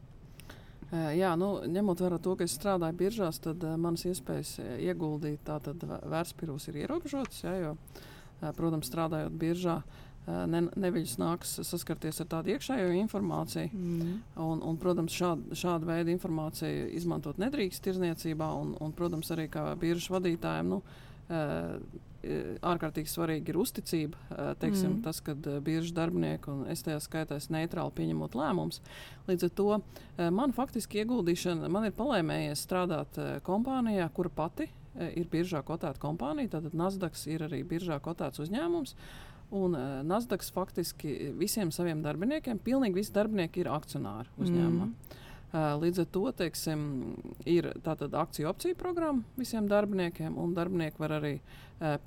Jā, 0.94 1.32
nu, 1.40 1.56
ņemot 1.74 2.02
vērā 2.06 2.20
to, 2.22 2.36
ka 2.38 2.46
es 2.46 2.54
strādāju 2.54 2.98
biržās, 3.00 3.40
tad 3.42 3.64
manas 3.82 4.06
iespējas 4.06 4.60
ieguldīt 4.78 5.42
tātad 5.48 5.82
vērtspapīros 5.82 6.70
ir 6.70 6.84
ierobežotas. 6.84 7.40
Jā, 7.42 7.54
jo, 7.64 7.72
protams, 8.54 8.92
strādājot 8.92 9.34
biržā, 9.42 9.80
ne, 10.28 10.62
neviļus 10.70 11.16
nāks 11.18 11.56
saskarties 11.66 12.22
ar 12.22 12.30
tādu 12.36 12.54
iekšējo 12.54 12.94
informāciju. 13.02 13.74
Mm. 13.74 14.14
Un, 14.46 14.62
un, 14.62 14.80
protams, 14.82 15.18
šādu, 15.18 15.58
šādu 15.58 15.90
veidu 15.90 16.14
informāciju 16.14 16.88
izmantot 17.00 17.42
nedrīkst 17.42 17.84
tirzniecībā. 17.88 18.54
Un, 18.62 18.76
un, 18.78 18.94
protams, 18.94 19.34
arī 19.34 19.50
kā 19.52 19.66
biržas 19.80 20.12
vadītājiem. 20.14 20.76
Nu, 20.76 20.84
ārkārtīgi 22.64 23.12
svarīgi 23.12 23.52
ir 23.52 23.60
uzticība. 23.60 24.20
Teiksim, 24.62 24.98
mm. 24.98 25.02
Tas, 25.06 25.20
kad 25.26 25.48
bieži 25.66 25.94
darbinieki 25.96 26.52
un 26.54 26.62
es 26.72 26.86
tajā 26.86 27.02
skaitā 27.04 27.40
esmu 27.40 27.58
neitrāli 27.58 27.96
pieņemot 27.98 28.38
lēmumus. 28.40 28.80
Līdz 29.28 29.50
ar 29.50 29.54
to 29.60 29.68
man 30.36 30.56
faktiski 30.56 31.04
ieguldīšana, 31.04 31.72
man 31.72 31.90
ir 31.90 31.98
palēmējies 31.98 32.64
strādāt 32.68 33.20
kompānijā, 33.48 34.08
kura 34.16 34.32
pati 34.34 34.70
ir 35.18 35.28
biržā 35.32 35.64
kotēta 35.66 36.02
kompānija. 36.02 36.56
Tātad 36.58 36.78
Nasdaq 36.78 37.18
ir 37.32 37.46
arī 37.48 37.64
biržā 37.68 38.00
kotēts 38.04 38.42
uzņēmums. 38.44 38.96
Un 39.54 39.76
uh, 39.78 40.00
Nasdaq 40.08 40.46
faktiski 40.54 41.34
visiem 41.38 41.70
saviem 41.74 42.02
darbiniekiem, 42.02 42.62
pilnīgi 42.64 43.04
visi 43.04 43.14
darbinieki 43.14 43.62
ir 43.62 43.70
akcionāri 43.74 44.32
uzņēmumā. 44.42 44.88
Mm. 44.90 45.20
Līdz 45.54 46.00
ar 46.02 46.08
to 46.10 46.24
teiksim, 46.34 46.86
ir 47.46 47.68
akciju 47.86 48.48
opciju 48.50 48.78
programma 48.78 49.22
visiem 49.38 49.68
darbiniekiem, 49.70 50.34
un 50.42 50.56
darbinieki 50.58 50.98
var 50.98 51.20
arī 51.20 51.36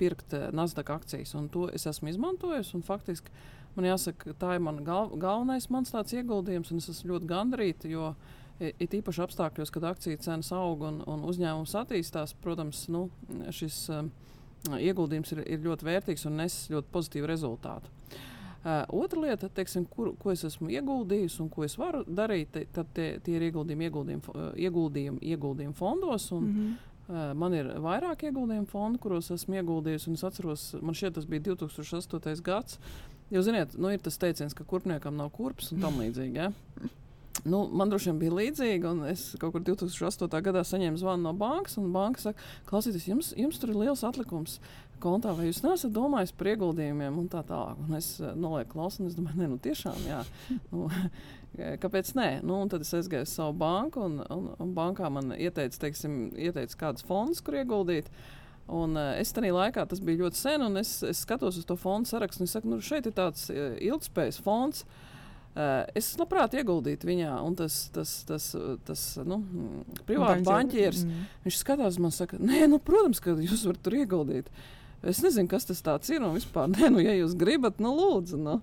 pirkt 0.01 0.35
Nasdaq 0.57 0.91
akcijas. 0.91 1.37
To 1.55 1.69
es 1.71 1.87
esmu 1.87 2.11
izmantojis. 2.11 2.75
Faktiski 2.87 3.31
man 3.77 3.87
jāsaka, 3.87 4.35
tā 4.41 4.57
ir 4.57 4.67
mana 4.67 4.83
gal 4.83 5.15
galvenais 5.15 5.71
mans 5.71 5.95
ieguldījums, 5.95 6.75
un 6.75 6.83
es 6.83 6.91
esmu 6.91 7.15
ļoti 7.15 7.31
gandarīta. 7.31 7.93
Jo 7.93 8.17
it 8.59 8.99
īpaši 8.99 9.23
apstākļos, 9.23 9.71
kad 9.71 9.85
akciju 9.95 10.19
cenas 10.27 10.51
aug 10.57 10.83
un, 10.89 11.03
un 11.07 11.23
uzņēmums 11.31 11.75
attīstās, 11.79 12.35
protams, 12.43 12.87
nu, 12.89 13.11
šis 13.53 13.85
uh, 13.93 14.09
ieguldījums 14.75 15.37
ir, 15.37 15.45
ir 15.47 15.67
ļoti 15.69 15.87
vērtīgs 15.87 16.27
un 16.27 16.41
nes 16.41 16.65
ļoti 16.73 16.91
pozitīvu 16.91 17.29
rezultātu. 17.31 17.93
Uh, 17.93 18.25
otra 18.89 19.21
lieta, 19.23 19.49
teiksim, 19.53 19.85
kur, 19.91 20.13
ko 20.19 20.33
es 20.33 20.43
esmu 20.47 20.73
ieguldījis 20.75 21.39
un 21.45 21.51
ko 21.53 21.65
es 21.67 21.77
varu 21.79 22.03
darīt, 22.07 22.51
te, 22.55 22.65
tad 22.75 22.91
tie, 22.97 23.13
tie 23.23 23.37
ir 23.39 23.47
ieguldījumi, 23.51 23.87
ieguldījumi, 23.87 24.37
ieguldījumi, 24.67 25.23
ieguldījumi 25.35 25.79
fondos. 25.79 26.31
Un, 26.33 26.45
mm 26.45 26.59
-hmm. 26.59 26.93
Uh, 27.07 27.31
man 27.39 27.55
ir 27.55 27.69
vairāk 27.79 28.25
ieguldījumu 28.27 28.67
fondu, 28.67 28.99
kuros 28.99 29.31
esmu 29.31 29.55
ieguldījis. 29.55 30.09
Es 30.11 30.25
atceros, 30.27 30.75
man 30.83 30.95
šķiet, 30.95 31.15
tas 31.15 31.29
bija 31.31 31.41
2008. 31.55 32.43
gads. 32.43 32.81
Jūs 33.31 33.47
zināt, 33.47 33.77
nu, 33.79 33.93
ir 33.95 34.03
tas 34.03 34.19
teiciens, 34.19 34.55
ka 34.55 34.65
kurpniekam 34.65 35.15
nav 35.15 35.31
kurpes 35.31 35.71
un 35.71 35.81
tam 35.81 35.99
līdzīgi. 36.03 36.35
Ja? 36.35 36.51
Nu, 37.45 37.69
man 37.71 37.91
droši 37.93 38.11
vien 38.11 38.19
bija 38.19 38.35
līdzīga, 38.35 38.91
un 38.91 39.05
es 39.11 39.37
kaut 39.39 39.55
kur 39.55 39.63
2008. 39.63 40.27
gadā 40.49 40.65
saņēmu 40.67 40.99
zvanu 40.99 41.29
no 41.29 41.33
bankas, 41.37 41.77
un 41.79 41.93
banka 41.95 42.25
saka, 42.25 42.43
klausieties, 42.67 43.07
jums, 43.07 43.33
jums 43.39 43.61
tur 43.63 43.71
ir 43.71 43.81
liels 43.85 44.03
atlikums 44.07 44.59
kontā, 45.03 45.33
vai 45.37 45.49
jūs 45.49 45.63
neesat 45.65 45.93
domājis 45.95 46.35
par 46.37 46.51
ieguldījumiem 46.53 47.19
un 47.21 47.27
tā 47.33 47.43
tālāk. 47.47 47.81
Un 47.87 47.99
es 47.99 48.13
uh, 48.23 48.35
nolieku 48.39 48.77
klausu, 48.77 49.03
un 49.03 49.11
es 49.11 49.17
domāju, 49.19 49.39
nē, 49.41 49.51
nu 49.53 49.59
tiešām, 49.63 49.99
jā. 50.09 50.23
nu, 50.73 50.87
kāpēc 51.85 52.13
nē? 52.19 52.29
Nu, 52.47 52.61
tad 52.73 52.87
es 52.87 52.95
aizgāju 52.99 53.29
uz 53.29 53.35
savu 53.37 53.57
banku, 53.61 54.07
un, 54.09 54.21
un, 54.33 54.49
un 54.63 54.73
bankā 54.77 55.11
man 55.13 55.35
ieteica, 55.37 55.83
teiksim, 55.87 56.31
ieteica 56.35 56.83
kādus 56.87 57.07
fondus, 57.07 57.43
kur 57.45 57.59
ieguldīt. 57.61 58.11
Un, 58.67 58.97
uh, 58.99 59.13
es 59.21 59.35
tajā 59.35 59.55
laikā, 59.55 59.87
tas 59.87 60.03
bija 60.03 60.25
ļoti 60.25 60.41
sen, 60.41 60.65
un 60.67 60.81
es, 60.81 60.99
es 61.07 61.23
skatos 61.23 61.61
uz 61.61 61.69
to 61.69 61.77
fondu 61.79 62.11
sarakstu, 62.11 62.49
es 62.49 62.57
saku, 62.57 62.73
nu, 62.73 62.81
šeit 62.83 63.07
ir 63.07 63.15
tāds 63.15 63.47
uh, 63.55 63.77
ilgspējas 63.79 64.43
fonds. 64.43 64.83
Uh, 64.83 65.13
Uh, 65.57 65.87
es 65.97 66.11
labprāt 66.21 66.53
ieguldītu 66.53 67.09
viņā, 67.09 67.31
un 67.41 67.55
tas, 67.57 67.87
tas, 67.95 68.11
tas, 68.29 68.51
tas 68.85 69.05
nu, 69.25 69.39
privāts 70.05 70.45
banķieris. 70.45 71.07
Mm. 71.07 71.23
Viņš 71.47 71.61
skatās, 71.63 71.97
man 72.03 72.13
saka, 72.13 72.37
nē, 72.37 72.67
nu, 72.69 72.77
protams, 72.77 73.23
ka 73.25 73.33
jūs 73.41 73.65
varat 73.65 73.81
tur 73.87 73.97
ieguldīt. 73.97 74.51
Es 75.03 75.23
nezinu, 75.23 75.49
kas 75.51 75.67
tas 75.69 76.11
ir. 76.11 76.23
Un 76.23 76.37
vispār, 76.37 76.71
nē, 76.75 76.91
nu, 76.95 77.03
ja 77.05 77.17
jūs 77.17 77.37
gribat, 77.39 77.81
nu, 77.83 77.95
lūdzu. 77.97 78.41
Nu. 78.41 78.61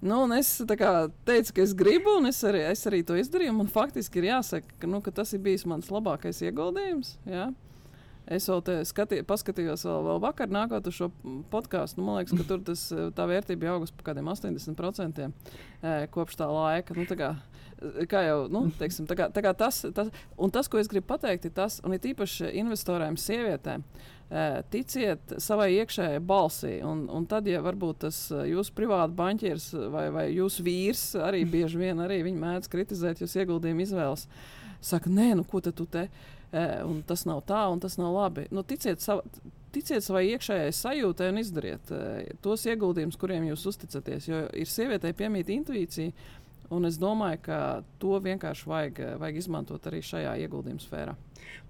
Nu, 0.00 0.22
es 0.32 0.54
kā, 0.80 0.90
teicu, 1.28 1.52
ka 1.58 1.64
es 1.64 1.74
gribu, 1.76 2.14
un 2.22 2.30
es 2.30 2.38
arī, 2.48 2.62
es 2.70 2.86
arī 2.88 3.02
to 3.04 3.18
izdarīju. 3.20 3.52
Man 3.52 3.68
faktiski 3.68 4.22
ir 4.22 4.30
jāsaka, 4.30 4.78
ka, 4.80 4.88
nu, 4.88 5.02
ka 5.04 5.12
tas 5.12 5.34
ir 5.36 5.42
bijis 5.44 5.66
mans 5.68 5.90
labākais 5.92 6.40
ieguldījums. 6.46 7.18
Ja? 7.28 7.50
Es 8.30 8.46
vēl 8.48 8.62
te 8.64 8.76
skatī, 8.86 9.18
paskatījos, 9.26 9.84
vēl, 9.84 10.04
vēl 10.06 10.20
vakar, 10.22 10.48
nākot 10.52 10.86
uz 10.88 10.96
šo 10.96 11.10
podkāstu. 11.52 12.00
Nu, 12.00 12.06
man 12.06 12.20
liekas, 12.20 12.36
ka 12.38 12.46
tur 12.48 12.62
tas, 12.64 12.86
tā 13.16 13.26
vērtība 13.28 13.66
ir 13.66 13.72
augusi 13.74 13.96
par 13.98 14.10
kādiem 14.10 14.30
80% 14.32 15.20
e, 15.26 15.30
kopš 16.14 16.38
tā 16.38 16.48
laika. 16.48 16.96
Nu, 16.96 17.04
tā 17.10 17.18
kā, 17.18 17.32
kā 18.08 18.22
jau 18.28 18.38
nu, 18.52 18.68
teiksim, 18.80 19.08
tā 19.10 19.18
kā, 19.18 19.28
tā 19.34 19.44
kā 19.44 19.52
tas, 19.58 19.82
tas, 19.96 20.14
tas, 20.54 20.70
ko 20.70 20.80
es 20.80 20.88
gribu 20.92 21.10
pateikt, 21.10 21.50
ir 21.50 21.56
tas, 21.56 21.80
un 21.84 21.96
it 21.96 22.08
īpaši 22.08 22.54
investoriem, 22.62 23.18
sievietēm. 23.20 23.84
E, 23.84 24.19
ticiet 24.70 25.34
savai 25.42 25.72
iekšējai 25.80 26.20
balsī, 26.22 26.76
un, 26.86 27.04
un 27.10 27.24
tad, 27.30 27.48
ja 27.50 27.62
varbūt 27.64 28.04
tas 28.06 28.18
jūsu 28.30 28.74
privāts 28.76 29.16
banķieris 29.18 29.70
vai, 29.90 30.04
vai 30.14 30.26
jūsu 30.30 30.66
vīrs 30.66 31.04
arī 31.18 31.42
bieži 31.54 31.80
vien 31.80 32.02
arī 32.04 32.22
mēdz 32.30 32.70
kritizēt 32.70 33.24
jūsu 33.24 33.42
ieguldījumu 33.42 33.86
izvēles, 33.86 34.28
saka, 34.80 35.10
nē, 35.10 35.32
nu 35.40 35.46
ko 35.48 35.62
tu 35.64 35.86
te 35.86 36.08
un 36.52 37.02
tas 37.06 37.24
nav 37.28 37.44
tā, 37.46 37.62
un 37.70 37.80
tas 37.80 37.96
nav 37.98 38.14
labi. 38.14 38.46
Nu, 38.50 38.64
ticiet, 38.66 39.00
sava, 39.02 39.22
ticiet 39.74 40.04
savai 40.04 40.24
iekšējai 40.32 40.72
sajūtai 40.74 41.30
un 41.30 41.38
izdariet 41.42 41.92
tos 42.42 42.66
ieguldījumus, 42.66 43.18
kuriem 43.20 43.46
jūs 43.50 43.66
uzticaties. 43.70 44.28
Jo 44.30 44.44
ir 44.50 44.70
sievietei 44.70 45.14
piemīta 45.16 45.54
intuīcija, 45.54 46.14
un 46.70 46.88
es 46.88 46.98
domāju, 47.00 47.40
ka 47.48 47.58
to 48.02 48.18
vienkārši 48.24 48.70
vajag, 48.70 49.02
vajag 49.20 49.40
izmantot 49.42 49.90
arī 49.90 50.00
šajā 50.06 50.36
ieguldījuma 50.44 50.84
sfērā. 50.84 51.16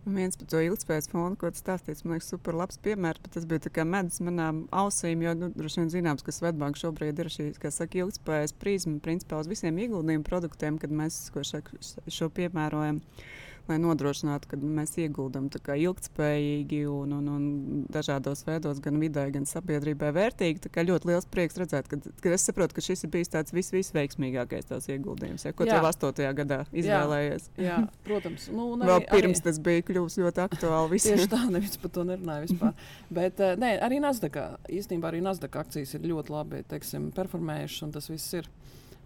Un 0.09 0.17
viens 0.17 0.37
par 0.37 0.49
to 0.51 0.61
ilgspējas 0.65 1.11
fondu, 1.13 1.39
ko 1.41 1.51
tas 1.53 1.63
stāstīts, 1.63 2.05
man 2.05 2.17
liekas, 2.17 2.31
super 2.33 2.57
labs 2.57 2.81
piemērs. 2.85 3.21
Tas 3.33 3.47
bija 3.49 3.85
medus 3.85 4.21
manām 4.25 4.63
ausīm, 4.73 5.25
jo, 5.25 5.35
nu, 5.37 5.51
droši 5.57 5.83
vien 5.83 5.93
zināms, 5.93 6.25
ka 6.25 6.35
Svetbanka 6.35 6.81
šobrīd 6.81 7.21
ir 7.21 7.31
šī, 7.33 7.51
saka, 7.69 8.01
ilgspējas 8.05 8.57
prizma 8.61 8.97
principā 9.05 9.43
uz 9.43 9.51
visiem 9.51 9.79
ieguldījumu 9.85 10.27
produktiem, 10.27 10.81
kad 10.81 10.93
mēs 11.03 11.27
šo, 11.37 11.63
šo 12.09 12.31
piemērojam. 12.37 13.01
Uh, 13.01 13.50
lai 13.69 13.79
nodrošinātu, 13.83 14.51
ka 14.51 14.59
mēs 14.61 14.97
ieguldam 15.01 15.49
ilgspējīgi 15.51 16.81
un, 16.91 17.15
un, 17.17 17.29
un 17.35 17.45
dažādos 17.93 18.45
veidos, 18.47 18.81
gan 18.83 18.99
vidē, 19.03 19.27
gan 19.35 19.47
sabiedrībai 19.49 20.13
vērtīgi. 20.17 20.73
Ļoti 20.91 21.11
liels 21.11 21.29
prieks 21.31 21.59
redzēt, 21.61 21.89
ka, 21.91 21.99
ka 22.23 22.33
es 22.35 22.47
saprotu, 22.49 22.77
ka 22.77 22.85
šis 22.85 23.05
ir 23.07 23.13
bijis 23.13 23.33
tāds 23.33 23.55
vis, 23.55 23.71
visveiksmīgākais 23.75 24.71
tās 24.71 24.89
ieguldījums, 24.91 25.45
ja, 25.47 25.55
ko 25.55 25.69
tu 25.69 25.75
jau 25.75 25.83
8. 25.87 26.25
gadā 26.41 26.63
izvēlējies. 26.73 27.51
Jā, 27.57 27.77
jā 27.77 27.79
protams. 28.07 28.49
Nu, 28.55 28.71
arī, 28.81 28.91
Vēl 28.91 29.07
pirms 29.11 29.41
arī, 29.41 29.47
tas 29.49 29.63
bija 29.69 29.87
kļuvis 29.91 30.19
ļoti 30.25 30.45
aktuāli. 30.47 31.01
Tieši 31.11 31.31
tā, 31.31 31.43
neviens 31.53 31.81
par 31.83 31.95
to 31.95 32.07
nerunāja 32.09 32.47
vispār. 32.47 32.87
Bet 33.21 33.43
uh, 33.45 33.57
nē, 33.61 33.75
arī 33.87 34.01
Nasdaq, 34.03 34.39
īstenībā 34.73 35.11
arī 35.11 35.23
Nasdaq 35.25 35.61
akcijas 35.65 35.97
ir 35.97 36.09
ļoti 36.11 36.35
labi 36.35 36.63
teiksim, 36.71 37.11
performējušas, 37.17 37.85
un 37.87 37.95
tas 37.97 38.11
viss 38.13 38.39
ir. 38.41 38.49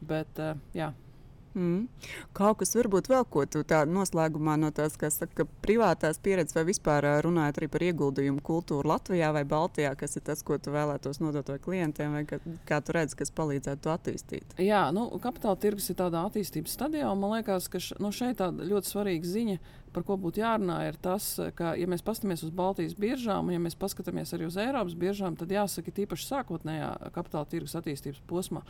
Bet, 0.05 0.41
uh, 0.43 0.59
jā, 0.77 0.91
Mm. 1.55 1.87
Kaut 2.35 2.59
kas 2.61 2.75
varbūt 2.75 3.09
vēl 3.13 3.23
ko 3.31 3.45
tu 3.47 3.63
tā 3.69 3.85
noslēgumā 3.87 4.57
no 4.59 4.73
tās, 4.75 4.97
kas 4.99 5.21
saka, 5.23 5.47
privātās 5.63 6.19
pieredzes 6.23 6.57
vai 6.57 6.65
vispār 6.67 7.07
runājot 7.23 7.61
arī 7.61 7.69
par 7.71 7.85
ieguldījumu 7.87 8.43
kultūru 8.45 8.91
Latvijā 8.91 9.31
vai 9.37 9.45
Baltijā, 9.49 9.93
kas 9.99 10.19
ir 10.19 10.25
tas, 10.27 10.43
ko 10.43 10.59
tu 10.59 10.75
vēlētos 10.75 11.23
nodot 11.23 11.53
klientiem, 11.65 12.19
vai 12.19 12.25
ka, 12.27 12.41
kā 12.67 12.81
tu 12.83 12.97
redzi, 12.97 13.21
kas 13.23 13.31
palīdzētu 13.39 13.87
to 13.87 13.95
attīstīt? 13.95 14.59
Jā, 14.59 14.89
nu, 14.97 15.07
kapitāla 15.23 15.61
tirgus 15.63 15.87
ir 15.93 15.99
tādā 16.01 16.25
attīstības 16.27 16.75
stadijā, 16.75 17.07
un 17.13 17.23
man 17.23 17.37
liekas, 17.37 17.71
ka 17.71 17.79
š, 17.79 18.01
nu, 18.03 18.11
šeit 18.15 18.41
tāda 18.43 18.67
ļoti 18.67 18.91
svarīga 18.91 19.31
ziņa, 19.37 19.59
par 19.95 20.03
ko 20.07 20.19
būtu 20.19 20.43
jārunā, 20.43 20.81
ir 20.89 20.99
tas, 21.03 21.29
ka, 21.55 21.77
ja 21.79 21.87
mēs 21.91 22.03
paskatāmies 22.03 22.43
uz 22.47 22.53
Baltijas 22.55 22.97
biržām, 22.99 23.47
un 23.47 23.55
ja 23.55 23.63
mēs 23.63 23.79
paskatāmies 23.79 24.35
arī 24.35 24.49
uz 24.49 24.59
Eiropas 24.59 24.97
biržām, 24.99 25.39
tad 25.39 25.55
jāsaka, 25.55 25.95
tīpaši 25.95 26.31
sākotnējā 26.33 26.91
kapitāla 27.15 27.47
tirgus 27.51 27.77
attīstības 27.79 28.23
posmā, 28.31 28.65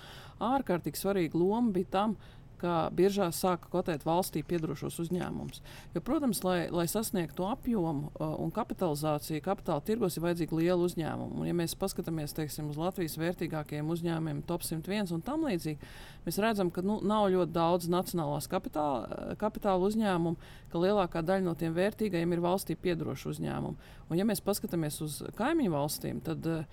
ārkārtīgi 0.52 1.00
svarīga 1.00 1.40
loma 1.40 1.72
bija 1.72 1.92
tam, 1.96 2.18
ka 2.64 2.88
biržās 2.96 3.38
sāka 3.42 3.68
kotēt 3.72 4.06
valstī 4.06 4.40
piedarošos 4.46 4.96
uzņēmumus. 5.04 5.60
Jo, 5.94 6.00
protams, 6.04 6.40
lai, 6.46 6.70
lai 6.72 6.86
sasniegtu 6.88 7.44
apjomu 7.48 8.08
uh, 8.08 8.34
un 8.40 8.52
kapitalizāciju, 8.54 9.42
kapitāla 9.44 9.84
tirgos 9.84 10.16
ir 10.16 10.24
vajadzīgi 10.24 10.56
lieli 10.62 10.86
uzņēmumi. 10.88 11.40
Un, 11.42 11.48
ja 11.48 11.56
mēs 11.56 11.76
paskatāmies 11.78 12.32
teiksim, 12.36 12.70
uz 12.72 12.80
Latvijas 12.80 13.18
vērtīgākajiem 13.20 13.90
uzņēmumiem, 13.92 14.40
top 14.48 14.64
101 14.64 15.12
un 15.16 15.24
tam 15.26 15.44
līdzīgi, 15.48 15.92
mēs 16.24 16.40
redzam, 16.40 16.72
ka 16.72 16.84
nu, 16.86 16.98
nav 17.04 17.28
ļoti 17.34 17.52
daudz 17.54 17.90
nacionālās 17.92 18.48
kapitāla, 18.50 19.04
uh, 19.04 19.36
kapitāla 19.40 19.84
uzņēmumu, 19.90 20.50
ka 20.72 20.82
lielākā 20.86 21.24
daļa 21.26 21.48
no 21.50 21.54
tiem 21.58 21.76
vērtīgajiem 21.76 22.32
ir 22.32 22.44
valstī 22.44 22.78
piedaroši 22.80 23.30
uzņēmumi. 23.34 23.92
Un, 24.08 24.18
ja 24.18 24.24
mēs 24.28 24.42
paskatāmies 24.44 25.02
uz 25.04 25.20
kaimiņu 25.36 25.76
valstīm, 25.76 26.24
tad 26.24 26.48
uh, 26.48 26.64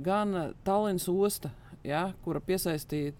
gan 0.00 0.32
Tallinas 0.64 1.10
osta, 1.12 1.52
ja, 1.84 2.08
kura 2.24 2.40
piesaistīja 2.40 3.12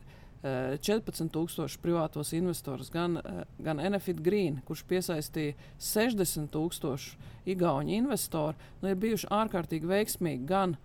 14,000 0.43 1.81
privātos 1.83 2.33
investorus, 2.37 2.91
gan, 2.93 3.19
gan 3.59 3.81
Enefit 3.83 4.21
Green, 4.23 4.61
kurš 4.67 4.85
piesaistīja 4.87 5.57
60,000 5.83 7.17
igauņu 7.51 7.95
investoru, 7.97 8.69
nu, 8.83 8.91
ir 8.91 9.01
bijuši 9.01 9.31
ārkārtīgi 9.33 9.89
veiksmīgi 9.91 10.47
gan 10.47 10.77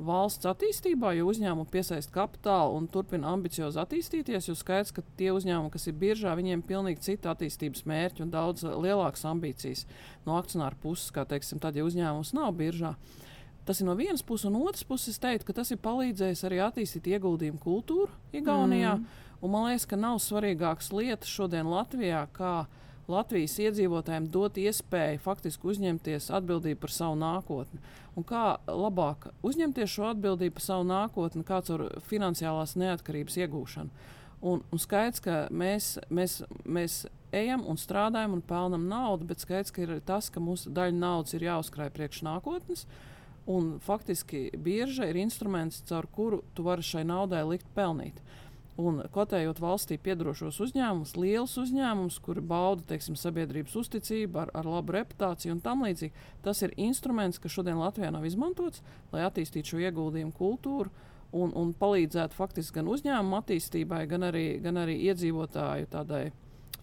valsts 0.00 0.48
attīstībā, 0.48 1.12
jo 1.18 1.26
uzņēmumi 1.28 1.68
piesaista 1.68 2.14
kapitālu 2.14 2.78
un 2.78 2.86
turpina 2.88 3.34
ambiciozi 3.34 3.82
attīstīties. 3.82 4.48
Jo 4.48 4.54
skaidrs, 4.56 4.94
ka 4.96 5.04
tie 5.18 5.28
uzņēmumi, 5.34 5.72
kas 5.74 5.90
ir 5.90 5.98
biržā, 6.00 6.32
viņiem 6.38 6.62
ir 6.62 6.68
pilnīgi 6.70 7.04
cita 7.10 7.34
attīstības 7.34 7.84
mērķi 7.90 8.24
un 8.24 8.32
daudz 8.32 8.64
lielākas 8.64 9.26
ambīcijas 9.28 9.84
no 10.24 10.38
akcionāra 10.40 10.78
puses, 10.80 11.12
kā 11.12 11.26
teiksim, 11.28 11.60
tad, 11.60 11.76
ja 11.76 11.84
uzņēmums 11.84 12.32
nav 12.38 12.54
biržā. 12.56 12.94
Uh, 12.94 13.29
Tas 13.70 13.78
ir 13.78 13.86
no 13.86 13.94
vienas 13.94 14.22
puses, 14.26 14.48
un 14.48 14.56
otras 14.66 14.82
puses, 14.82 15.12
es 15.14 15.20
teiktu, 15.22 15.46
ka 15.46 15.54
tas 15.60 15.68
ir 15.70 15.78
palīdzējis 15.78 16.40
arī 16.48 16.56
attīstīt 16.64 17.04
ieguldījumu 17.06 17.60
kultūru 17.62 18.08
Igaunijā. 18.34 18.96
Mm. 18.98 19.26
Un 19.46 19.52
man 19.52 19.68
liekas, 19.68 19.84
ka 19.86 19.94
nav 19.94 20.16
svarīgākas 20.18 20.88
lietas 20.90 21.30
šodien 21.30 21.68
Latvijā, 21.70 22.24
kā 22.34 22.64
Latvijas 23.06 23.54
iedzīvotājiem 23.62 24.24
dot 24.34 24.58
iespēju 24.58 25.20
faktiski 25.22 25.70
uzņemties 25.70 26.26
atbildību 26.34 26.80
par 26.82 26.94
savu 26.96 27.20
nākotni. 27.20 27.78
Un 28.18 28.26
kā 28.26 28.56
labāk 28.66 29.28
uzņemties 29.46 29.94
šo 29.94 30.08
atbildību 30.08 30.56
par 30.56 30.66
savu 30.66 30.88
nākotni, 30.88 31.44
kā 31.46 31.60
caur 31.68 31.86
finansiālās 32.10 32.74
neatkarības 32.74 33.38
iegūšanu. 33.44 34.08
Un, 34.50 34.64
un 34.66 34.82
skaidrs, 34.82 35.22
ka 35.22 35.44
mēs, 35.54 35.92
mēs, 36.10 36.40
mēs 36.66 36.98
ejam 37.30 37.62
un 37.70 37.78
strādājam 37.78 38.34
un 38.34 38.42
pelnam 38.42 38.90
naudu, 38.90 39.30
bet 39.30 39.46
skaidrs, 39.46 39.70
ka 39.70 39.86
ir 39.86 39.94
tas, 40.10 40.26
ka 40.26 40.42
mūsu 40.42 40.74
daļa 40.74 40.98
naudas 40.98 41.38
ir 41.38 41.46
jāuzkrāj 41.46 41.94
priekš 41.94 42.24
nākotnes. 42.26 42.82
Uh, 42.90 43.06
Un 43.46 43.78
faktiski 43.82 44.50
birža 44.56 45.08
ir 45.08 45.16
instruments, 45.16 45.80
caur 45.88 46.06
kuru 46.12 46.42
tu 46.54 46.64
vari 46.66 46.84
šai 46.84 47.06
naudai 47.08 47.42
likt 47.48 47.68
pelnīt. 47.74 48.20
Un 48.80 49.02
kotējot 49.12 49.58
valstī 49.60 49.98
piedarošos 50.00 50.60
uzņēmumus, 50.64 51.16
liels 51.20 51.56
uzņēmums, 51.60 52.16
kuri 52.24 52.40
bauda 52.40 52.84
teiksim, 52.88 53.16
sabiedrības 53.18 53.74
uzticību, 53.76 54.38
ar, 54.40 54.52
ar 54.56 54.68
labu 54.68 54.94
reputāciju 54.96 55.56
un 55.56 55.60
tam 55.64 55.84
līdzīgi, 55.84 56.14
tas 56.44 56.62
ir 56.64 56.72
instruments, 56.80 57.40
kas 57.42 57.52
šodien 57.56 57.80
Latvijā 57.80 58.12
nav 58.14 58.24
izmantots, 58.28 58.80
lai 59.12 59.26
attīstītu 59.26 59.74
šo 59.74 59.82
ieguldījumu 59.84 60.32
kultūru 60.36 60.92
un, 61.32 61.52
un 61.52 61.74
palīdzētu 61.76 62.38
faktiski 62.38 62.78
gan 62.78 62.88
uzņēmumu 62.94 63.40
attīstībai, 63.42 64.04
gan 64.10 64.30
arī, 64.30 64.46
gan 64.64 64.80
arī 64.80 64.96
iedzīvotāju 65.10 65.90
tādai 65.92 66.30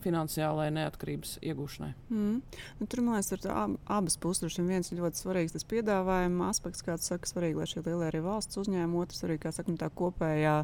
finansiālajai 0.08 0.74
neatkarības 0.78 1.34
iegūšanai. 1.46 1.90
Mm. 2.10 2.38
Nu, 2.80 2.88
tur 2.90 3.04
man 3.06 3.18
liekas, 3.18 3.34
ir 3.36 3.50
ab, 3.54 3.76
abas 4.00 4.18
puses. 4.22 4.58
Viens 4.58 4.94
ļoti 4.94 5.22
svarīgs 5.22 5.56
tas 5.56 5.68
piedāvājuma 5.68 6.50
aspekts, 6.52 6.86
kāds 6.86 7.10
saka, 7.12 7.30
svarīgi, 7.30 7.60
lai 7.60 7.68
šie 7.70 7.84
lielie 7.86 8.08
arī 8.10 8.24
valsts 8.26 8.60
uzņēmumi, 8.64 9.04
otrs 9.04 9.28
arī, 9.28 9.38
saka, 9.44 9.70
nu, 9.72 9.80
tā 9.82 9.92
kopējā, 9.92 10.56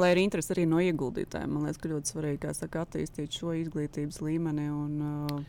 lai 0.00 0.10
ir 0.14 0.24
interesi 0.24 0.54
arī 0.56 0.66
no 0.70 0.82
ieguldītājiem. 0.82 1.54
Man 1.54 1.68
liekas, 1.68 1.80
ka 1.80 1.94
ļoti 1.94 2.14
svarīgi, 2.14 2.52
saka, 2.58 2.84
attīstīt 2.86 3.40
šo 3.40 3.54
izglītības 3.62 4.20
līmeni 4.26 4.68
un 4.74 5.00
uh, 5.06 5.40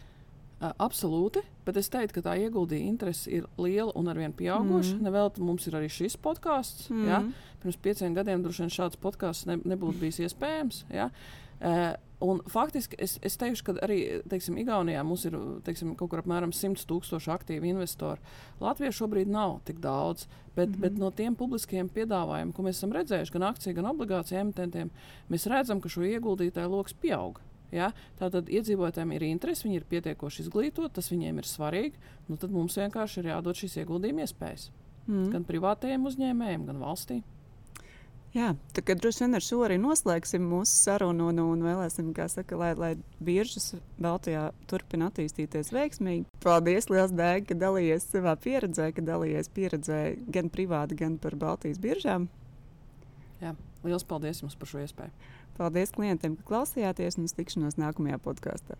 Absolūti, 0.62 1.42
bet 1.66 1.78
es 1.80 1.88
teiktu, 1.90 2.20
ka 2.20 2.28
tā 2.28 2.36
ieguldīja 2.44 2.86
interese 2.86 3.32
ir 3.34 3.48
liela 3.58 3.96
un 3.98 4.12
arvien 4.12 4.34
pieauguša. 4.38 4.94
Mm. 4.94 5.08
Nevelti 5.08 5.42
mums 5.42 5.66
ir 5.66 5.78
arī 5.80 5.88
šis 5.90 6.20
podkāsts. 6.22 6.92
Mm. 6.94 7.08
Ja? 7.10 7.22
Pirms 7.64 7.80
pieciem 7.82 8.14
gadiem 8.14 8.44
droši 8.46 8.68
vien 8.68 8.74
šāds 8.76 9.00
podkāsts 9.02 9.50
ne, 9.50 9.58
nebūtu 9.74 10.04
bijis 10.04 10.22
iespējams. 10.28 10.84
Ja? 10.94 11.10
Uh, 11.10 11.51
Un 12.22 12.38
faktiski 12.46 12.98
es, 13.02 13.16
es 13.26 13.34
teikšu, 13.42 13.64
ka 13.66 13.74
arī 13.82 13.98
teiksim, 14.30 14.60
Igaunijā 14.62 15.02
mums 15.06 15.24
ir 15.26 15.34
teiksim, 15.66 15.96
kaut 15.98 16.12
kur 16.12 16.22
apmēram 16.22 16.52
100 16.54 16.86
tūkstoši 16.90 17.32
aktīvu 17.34 17.66
investoru. 17.72 18.22
Latvijā 18.62 18.92
šobrīd 18.94 19.32
nav 19.34 19.56
tik 19.66 19.80
daudz, 19.82 20.28
bet, 20.54 20.70
mm 20.70 20.76
-hmm. 20.76 20.82
bet 20.82 21.00
no 21.02 21.10
tiem 21.10 21.36
publiskiem 21.36 21.90
piedāvājumiem, 21.90 22.54
ko 22.54 22.62
mēs 22.62 22.78
esam 22.78 22.94
redzējuši, 22.94 23.34
gan 23.34 23.44
akciju, 23.50 23.74
gan 23.76 23.90
obligāciju 23.94 24.40
emitentiem, 24.40 24.92
mēs 25.30 25.50
redzam, 25.50 25.82
ka 25.82 25.90
šo 25.90 26.02
ieguldītāju 26.02 26.70
lokus 26.70 26.94
pieaug. 26.94 27.42
Ja? 27.72 27.92
Tātad 28.20 28.50
iedzīvotājiem 28.50 29.16
ir 29.16 29.24
interese, 29.24 29.64
viņi 29.64 29.76
ir 29.76 29.90
pietiekoši 29.90 30.42
izglītoti, 30.42 30.94
tas 30.94 31.12
viņiem 31.12 31.38
ir 31.38 31.44
svarīgi. 31.44 31.98
Nu, 32.28 32.38
tad 32.38 32.52
mums 32.52 32.78
vienkārši 32.78 33.20
ir 33.20 33.26
jādod 33.34 33.56
šīs 33.56 33.78
ieguldījuma 33.82 34.28
iespējas 34.28 34.70
mm. 35.08 35.30
gan 35.32 35.44
privātajiem 35.48 36.06
uzņēmējiem, 36.06 36.66
gan 36.70 36.82
valstīm. 36.84 37.24
Jā, 38.32 38.54
tā 38.72 38.80
kā 38.88 38.96
droši 38.96 39.26
vien 39.26 39.36
ar 39.36 39.44
šo 39.44 39.58
arī 39.66 39.76
noslēgsim 39.82 40.44
mūsu 40.48 40.72
sarunu 40.72 41.26
un, 41.34 41.40
un 41.44 41.64
vēlēsim, 41.66 42.14
saka, 42.32 42.56
lai, 42.56 42.70
lai 42.80 42.92
biržas 43.20 43.74
Baltijā 44.00 44.46
turpina 44.72 45.10
attīstīties 45.12 45.74
veiksmīgi. 45.76 46.30
Paldies, 46.44 46.88
Lielas 46.88 47.12
Dēļ, 47.12 47.42
ka 47.50 47.58
dalījies 47.60 48.08
savā 48.14 48.38
pieredzē, 48.40 48.88
ka 48.96 49.04
dalījies 49.04 49.52
pieredzē 49.52 50.00
gan 50.32 50.48
privāti, 50.54 50.96
gan 51.04 51.18
par 51.20 51.36
Baltijas 51.36 51.82
biržām. 51.84 52.30
Jā, 53.44 53.52
liels 53.84 54.08
paldies 54.08 54.40
jums 54.46 54.56
par 54.56 54.72
šo 54.72 54.86
iespēju. 54.86 55.12
Paldies 55.60 55.92
klientiem, 55.92 56.40
ka 56.40 56.48
klausījāties 56.54 57.20
un 57.20 57.28
uz 57.28 57.36
tikšanos 57.36 57.76
nākamajā 57.84 58.22
podkāstā. 58.24 58.80